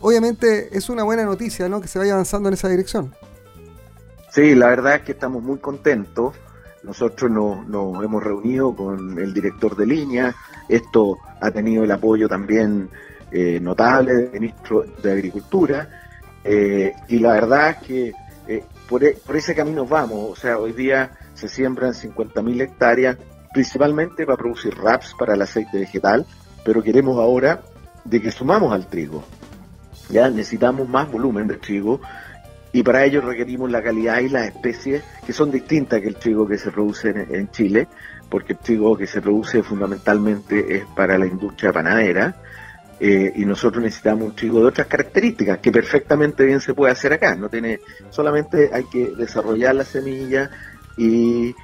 obviamente 0.00 0.76
es 0.76 0.88
una 0.88 1.02
buena 1.04 1.24
noticia 1.24 1.68
¿no? 1.68 1.80
que 1.80 1.88
se 1.88 1.98
vaya 1.98 2.14
avanzando 2.14 2.48
en 2.48 2.54
esa 2.54 2.68
dirección. 2.68 3.14
Sí, 4.30 4.54
la 4.54 4.68
verdad 4.68 4.96
es 4.96 5.02
que 5.02 5.12
estamos 5.12 5.42
muy 5.42 5.58
contentos. 5.58 6.34
Nosotros 6.82 7.30
nos, 7.30 7.66
nos 7.68 8.02
hemos 8.02 8.22
reunido 8.22 8.74
con 8.74 9.18
el 9.18 9.34
director 9.34 9.76
de 9.76 9.86
línea. 9.86 10.34
Esto 10.68 11.18
ha 11.40 11.50
tenido 11.50 11.84
el 11.84 11.90
apoyo 11.90 12.28
también 12.28 12.90
notable 13.32 14.14
del 14.14 14.30
ministro 14.32 14.84
de 15.02 15.12
Agricultura. 15.12 15.88
y 16.44 17.18
la 17.18 17.32
verdad 17.32 17.70
es 17.70 17.76
que 17.86 18.12
e, 18.48 18.64
por, 18.88 19.02
ese 19.04 19.54
camino 19.54 19.86
vamos. 19.86 20.30
O 20.30 20.36
sea, 20.36 20.58
hoy 20.58 20.72
día 20.72 21.10
se 21.34 21.48
siembran 21.48 21.92
50.000 21.92 22.62
hectáreas, 22.62 23.16
principalmente 23.52 24.24
para 24.24 24.38
producir 24.38 24.74
raps 24.76 25.14
para 25.18 25.34
el 25.34 25.42
aceite 25.42 25.78
vegetal, 25.78 26.26
pero 26.64 26.82
queremos 26.82 27.18
ahora 27.18 27.62
de 28.04 28.20
que 28.22 28.30
sumamos 28.30 28.72
al 28.72 28.86
trigo. 28.86 29.24
Ya 30.08 30.30
necesitamos 30.30 30.88
más 30.88 31.10
volumen 31.10 31.48
de 31.48 31.56
trigo 31.56 32.00
y 32.72 32.82
para 32.82 33.04
ello 33.04 33.20
requerimos 33.20 33.70
la 33.70 33.82
calidad 33.82 34.20
y 34.20 34.28
las 34.28 34.46
especies 34.48 35.02
que 35.24 35.32
son 35.32 35.50
distintas 35.50 36.00
que 36.00 36.08
el 36.08 36.16
trigo 36.16 36.46
que 36.46 36.58
se 36.58 36.70
produce 36.70 37.08
en 37.10 37.50
Chile, 37.50 37.88
porque 38.28 38.52
el 38.52 38.58
trigo 38.60 38.96
que 38.96 39.06
se 39.06 39.20
produce 39.20 39.62
fundamentalmente 39.62 40.76
es 40.76 40.84
para 40.94 41.18
la 41.18 41.26
industria 41.26 41.72
panadera 41.72 42.36
eh, 42.98 43.32
y 43.36 43.44
nosotros 43.44 43.84
necesitamos 43.84 44.30
un 44.30 44.34
trigo 44.34 44.60
de 44.60 44.66
otras 44.66 44.86
características 44.86 45.58
que 45.58 45.70
perfectamente 45.70 46.44
bien 46.44 46.60
se 46.60 46.72
puede 46.72 46.92
hacer 46.92 47.12
acá. 47.12 47.34
No 47.34 47.48
tiene, 47.48 47.80
solamente 48.10 48.70
hay 48.72 48.84
que 48.84 49.10
desarrollar 49.16 49.74
la 49.74 49.84
semilla 49.84 50.50
y, 50.96 51.54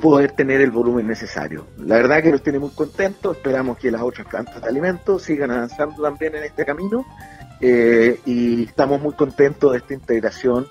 poder 0.00 0.32
tener 0.32 0.60
el 0.60 0.70
volumen 0.70 1.06
necesario. 1.06 1.66
La 1.78 1.96
verdad 1.96 2.22
que 2.22 2.32
nos 2.32 2.42
tiene 2.42 2.58
muy 2.58 2.70
contentos, 2.70 3.36
esperamos 3.36 3.78
que 3.78 3.90
las 3.90 4.02
otras 4.02 4.26
plantas 4.26 4.60
de 4.60 4.68
alimentos 4.68 5.22
sigan 5.22 5.50
avanzando 5.50 6.02
también 6.02 6.34
en 6.34 6.44
este 6.44 6.64
camino 6.64 7.04
eh, 7.60 8.18
y 8.24 8.64
estamos 8.64 9.00
muy 9.00 9.14
contentos 9.14 9.72
de 9.72 9.78
esta 9.78 9.94
integración 9.94 10.66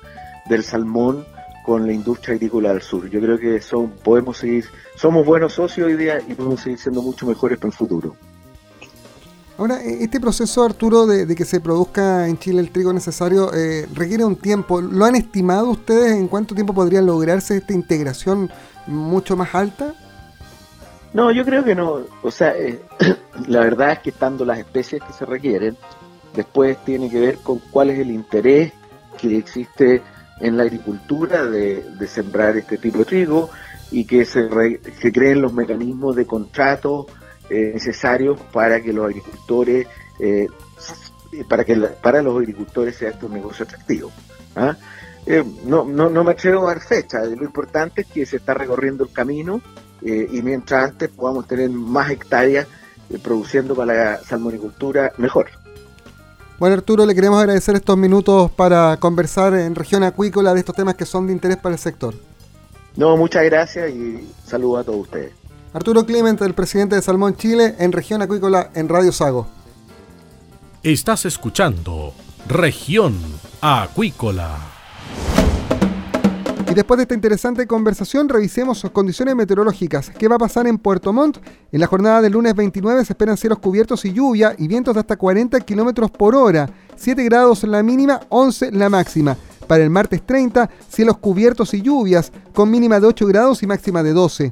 del 0.50 0.63
salmón 0.63 1.26
con 1.65 1.86
la 1.86 1.93
industria 1.93 2.36
agrícola 2.36 2.69
del 2.74 2.82
sur. 2.82 3.10
Yo 3.10 3.21
creo 3.21 3.38
que 3.38 3.62
son, 3.62 3.91
podemos 4.04 4.38
seguir, 4.38 4.65
somos 4.95 5.26
buenos 5.26 5.54
socios 5.54 5.88
hoy 5.88 5.95
día 5.95 6.19
y 6.28 6.34
podemos 6.34 6.60
seguir 6.60 6.80
siendo 6.80 7.02
mucho 7.02 7.26
mejores 7.26 7.58
para 7.58 7.69
el 7.69 7.74
futuro. 7.74 8.15
Ahora, 9.62 9.80
e, 9.84 10.04
este 10.04 10.19
proceso, 10.19 10.63
Arturo, 10.63 11.06
de, 11.06 11.36
que 11.36 11.45
se 11.45 11.60
produzca 11.60 12.28
en 12.28 12.39
Chile 12.39 12.62
el 12.62 12.71
trigo 12.71 12.91
necesario, 12.93 13.54
eh, 13.54 13.88
requiere 13.93 14.26
un 14.26 14.36
tiempo. 14.36 14.82
¿Lo 14.82 15.06
han 15.06 15.15
estimado 15.15 15.69
ustedes 15.69 16.13
en 16.13 16.28
cuánto 16.28 16.56
tiempo 16.56 16.74
podría 16.74 17.00
lograrse 17.00 17.58
esta 17.58 17.71
integración 17.71 18.50
mucho 18.88 19.38
más 19.38 19.54
alta? 19.54 19.93
No, 21.13 21.32
yo 21.32 21.45
creo 21.45 21.63
que 21.63 21.76
no. 21.76 22.00
O 22.24 22.32
sea, 22.32 22.58
eh, 22.58 22.82
la 23.47 23.60
verdad 23.60 23.91
es 23.91 24.00
que 24.00 24.10
estando 24.10 24.45
las 24.45 24.58
especies 24.58 25.00
que 25.04 25.13
se 25.13 25.28
requieren, 25.28 25.78
después 26.36 26.84
tiene 26.84 27.08
que 27.08 27.19
ver 27.19 27.38
con 27.38 27.60
cuál 27.69 27.91
es 27.91 28.00
el 28.00 28.10
interés 28.10 28.74
que 29.19 29.38
existe 29.38 30.02
en 30.39 30.58
la 30.58 30.63
agricultura 30.63 31.45
de, 31.45 31.86
sembrar 32.08 32.58
este 32.58 32.80
tipo 32.80 32.97
de 32.97 33.06
trigo 33.06 33.52
y 33.91 34.06
que 34.06 34.26
se, 34.26 34.50
se 35.00 35.12
creen 35.12 35.39
los 35.39 35.54
mecanismos 35.54 36.15
de 36.15 36.26
contrato 36.26 37.06
eh, 37.54 37.72
necesarios 37.74 38.40
para 38.54 38.82
que 38.82 38.94
los 38.94 39.04
agricultores, 39.04 39.86
eh, 40.20 40.48
para 41.50 41.66
que 41.66 41.76
para 41.76 42.22
los 42.22 42.38
agricultores 42.38 42.96
sea 42.96 43.10
esto 43.10 43.26
un 43.26 43.34
negocio 43.34 43.66
atractivo. 43.66 44.10
¿ah? 44.56 44.78
Eh, 45.26 45.44
no, 45.66 45.84
no, 45.84 46.10
no 46.10 46.24
me 46.24 46.32
atrevo 46.32 46.66
a 46.66 46.74
dar 46.74 46.82
fecha, 46.82 47.20
lo 47.26 47.44
importante 47.44 48.04
es 48.04 48.08
que 48.08 48.26
se 48.26 48.38
está 48.38 48.54
recorriendo 48.54 49.04
el 49.04 49.12
camino 49.12 49.62
y 50.02 50.42
mientras 50.42 50.92
antes 50.92 51.10
podamos 51.10 51.46
tener 51.46 51.70
más 51.70 52.10
hectáreas 52.10 52.68
produciendo 53.22 53.76
para 53.76 53.94
la 53.94 54.18
salmonicultura 54.24 55.12
mejor. 55.18 55.50
Bueno 56.58 56.76
Arturo, 56.76 57.06
le 57.06 57.14
queremos 57.14 57.40
agradecer 57.40 57.76
estos 57.76 57.98
minutos 57.98 58.50
para 58.50 58.96
conversar 58.98 59.54
en 59.56 59.76
región 59.76 60.04
acuícola 60.04 60.54
de 60.54 60.62
estos 60.62 60.76
temas 60.76 60.96
que 60.96 61.06
son 61.06 61.28
de 61.28 61.34
interés 61.34 61.58
para 61.58 61.76
el 61.76 61.80
sector. 61.80 62.16
No, 62.96 63.18
muchas 63.18 63.44
gracias 63.44 63.92
y 63.92 64.28
saludos 64.46 64.80
a 64.80 64.84
todos 64.86 65.02
ustedes. 65.02 65.40
Arturo 65.73 66.05
Clemente, 66.05 66.43
el 66.43 66.53
presidente 66.53 66.95
de 66.95 67.01
Salmón 67.01 67.38
Chile, 67.38 67.75
en 67.79 67.93
región 67.93 68.21
acuícola 68.21 68.71
en 68.75 68.89
Radio 68.89 69.13
Sago. 69.13 69.47
Estás 70.84 71.25
escuchando 71.25 72.13
Región 72.49 73.17
Acuícola. 73.62 74.57
Y 76.69 76.73
después 76.73 76.97
de 76.97 77.03
esta 77.03 77.15
interesante 77.15 77.67
conversación, 77.67 78.27
revisemos 78.27 78.79
sus 78.79 78.91
condiciones 78.91 79.34
meteorológicas. 79.36 80.10
¿Qué 80.10 80.27
va 80.27 80.36
a 80.36 80.39
pasar 80.39 80.67
en 80.67 80.77
Puerto 80.77 81.13
Montt? 81.13 81.38
En 81.71 81.79
la 81.79 81.88
jornada 81.88 82.21
del 82.21 82.34
lunes 82.34 82.53
29 82.53 83.05
se 83.05 83.13
esperan 83.13 83.38
cielos 83.38 83.60
cubiertos 83.60 84.03
y 84.03 84.12
lluvia 84.12 84.53
y 84.57 84.67
vientos 84.67 84.93
de 84.93 84.99
hasta 84.99 85.15
40 85.15 85.57
kilómetros 85.62 86.12
por 86.12 86.36
hora. 86.36 86.69
7 86.97 87.23
grados 87.23 87.63
la 87.63 87.81
mínima, 87.81 88.19
11 88.27 88.73
la 88.73 88.89
máxima. 88.89 89.38
Para 89.67 89.84
el 89.84 89.89
martes 89.89 90.21
30, 90.25 90.69
cielos 90.89 91.17
cubiertos 91.17 91.73
y 91.73 91.81
lluvias, 91.81 92.31
con 92.53 92.69
mínima 92.69 92.99
de 92.99 93.07
8 93.07 93.25
grados 93.27 93.63
y 93.63 93.67
máxima 93.67 94.03
de 94.03 94.12
12. 94.12 94.51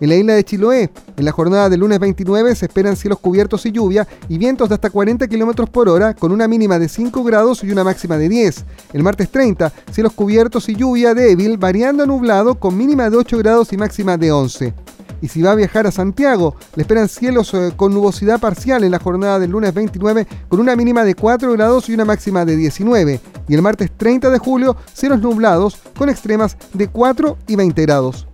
En 0.00 0.08
la 0.08 0.16
isla 0.16 0.34
de 0.34 0.44
Chiloé, 0.44 0.90
en 1.16 1.24
la 1.24 1.30
jornada 1.30 1.68
del 1.68 1.80
lunes 1.80 2.00
29 2.00 2.54
se 2.56 2.66
esperan 2.66 2.96
cielos 2.96 3.20
cubiertos 3.20 3.64
y 3.64 3.70
lluvia 3.70 4.06
y 4.28 4.38
vientos 4.38 4.68
de 4.68 4.74
hasta 4.74 4.90
40 4.90 5.28
km 5.28 5.68
por 5.68 5.88
hora 5.88 6.14
con 6.14 6.32
una 6.32 6.48
mínima 6.48 6.80
de 6.80 6.88
5 6.88 7.22
grados 7.22 7.62
y 7.62 7.70
una 7.70 7.84
máxima 7.84 8.18
de 8.18 8.28
10. 8.28 8.64
El 8.92 9.02
martes 9.04 9.30
30, 9.30 9.72
cielos 9.92 10.12
cubiertos 10.12 10.68
y 10.68 10.74
lluvia 10.74 11.14
débil, 11.14 11.58
variando 11.58 12.02
a 12.02 12.06
nublado 12.06 12.56
con 12.56 12.76
mínima 12.76 13.08
de 13.08 13.16
8 13.16 13.38
grados 13.38 13.72
y 13.72 13.76
máxima 13.76 14.16
de 14.16 14.32
11. 14.32 14.74
Y 15.22 15.28
si 15.28 15.40
va 15.40 15.52
a 15.52 15.54
viajar 15.54 15.86
a 15.86 15.92
Santiago, 15.92 16.56
le 16.74 16.82
esperan 16.82 17.08
cielos 17.08 17.54
eh, 17.54 17.72
con 17.76 17.94
nubosidad 17.94 18.40
parcial 18.40 18.82
en 18.84 18.90
la 18.90 18.98
jornada 18.98 19.38
del 19.38 19.52
lunes 19.52 19.72
29 19.72 20.26
con 20.48 20.60
una 20.60 20.74
mínima 20.74 21.04
de 21.04 21.14
4 21.14 21.52
grados 21.52 21.88
y 21.88 21.94
una 21.94 22.04
máxima 22.04 22.44
de 22.44 22.56
19. 22.56 23.20
Y 23.48 23.54
el 23.54 23.62
martes 23.62 23.90
30 23.96 24.28
de 24.28 24.38
julio, 24.38 24.76
cielos 24.92 25.20
nublados 25.20 25.78
con 25.96 26.08
extremas 26.08 26.56
de 26.72 26.88
4 26.88 27.38
y 27.46 27.56
20 27.56 27.82
grados. 27.82 28.26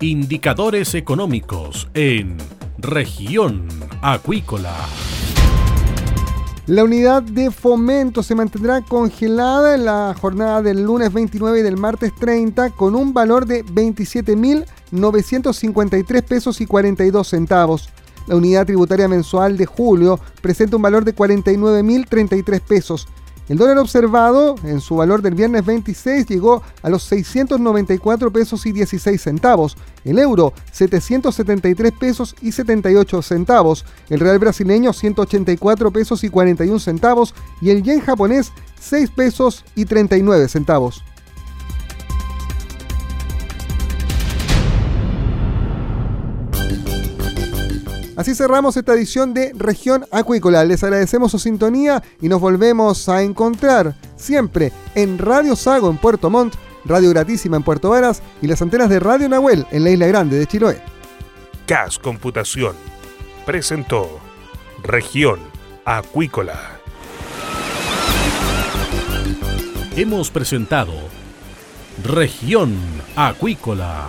Indicadores 0.00 0.94
económicos 0.94 1.88
en 1.94 2.36
región 2.78 3.68
acuícola. 4.02 4.74
La 6.66 6.82
unidad 6.82 7.22
de 7.22 7.50
fomento 7.50 8.22
se 8.22 8.34
mantendrá 8.34 8.80
congelada 8.80 9.74
en 9.74 9.84
la 9.84 10.16
jornada 10.20 10.62
del 10.62 10.82
lunes 10.82 11.12
29 11.12 11.60
y 11.60 11.62
del 11.62 11.76
martes 11.76 12.12
30 12.18 12.70
con 12.70 12.96
un 12.96 13.14
valor 13.14 13.46
de 13.46 13.64
27.953 13.64 16.22
pesos 16.22 16.60
y 16.60 16.66
42 16.66 17.28
centavos. 17.28 17.88
La 18.26 18.34
unidad 18.36 18.66
tributaria 18.66 19.06
mensual 19.06 19.56
de 19.56 19.66
julio 19.66 20.18
presenta 20.42 20.74
un 20.76 20.82
valor 20.82 21.04
de 21.04 21.14
49.033 21.14 22.60
pesos. 22.60 23.06
El 23.48 23.58
dólar 23.58 23.76
observado 23.78 24.54
en 24.64 24.80
su 24.80 24.96
valor 24.96 25.20
del 25.20 25.34
viernes 25.34 25.66
26 25.66 26.26
llegó 26.26 26.62
a 26.82 26.88
los 26.88 27.02
694 27.02 28.32
pesos 28.32 28.64
y 28.64 28.72
16 28.72 29.20
centavos, 29.20 29.76
el 30.04 30.18
euro 30.18 30.54
773 30.72 31.92
pesos 31.92 32.34
y 32.40 32.52
78 32.52 33.20
centavos, 33.20 33.84
el 34.08 34.20
real 34.20 34.38
brasileño 34.38 34.94
184 34.94 35.90
pesos 35.90 36.24
y 36.24 36.30
41 36.30 36.78
centavos. 36.78 37.34
Y 37.60 37.70
el 37.70 37.82
yen 37.82 38.00
japonés 38.00 38.52
6 38.80 39.10
pesos 39.10 39.64
y 39.74 39.84
39 39.84 40.48
centavos. 40.48 41.02
Así 48.16 48.34
cerramos 48.34 48.76
esta 48.76 48.94
edición 48.94 49.34
de 49.34 49.52
Región 49.56 50.06
Acuícola. 50.12 50.64
Les 50.64 50.84
agradecemos 50.84 51.32
su 51.32 51.38
sintonía 51.40 52.02
y 52.20 52.28
nos 52.28 52.40
volvemos 52.40 53.08
a 53.08 53.22
encontrar 53.22 53.96
siempre 54.16 54.72
en 54.94 55.18
Radio 55.18 55.56
Sago 55.56 55.90
en 55.90 55.98
Puerto 55.98 56.30
Montt, 56.30 56.54
Radio 56.84 57.10
Gratísima 57.10 57.56
en 57.56 57.64
Puerto 57.64 57.90
Varas 57.90 58.22
y 58.40 58.46
las 58.46 58.62
antenas 58.62 58.88
de 58.88 59.00
Radio 59.00 59.28
Nahuel 59.28 59.66
en 59.72 59.82
la 59.82 59.90
Isla 59.90 60.06
Grande 60.06 60.38
de 60.38 60.46
Chiloé. 60.46 60.80
CAS 61.66 61.98
Computación 61.98 62.76
presentó 63.44 64.20
Región 64.82 65.40
Acuícola. 65.84 66.78
Hemos 69.96 70.30
presentado 70.30 70.92
Región 72.04 72.76
Acuícola. 73.16 74.08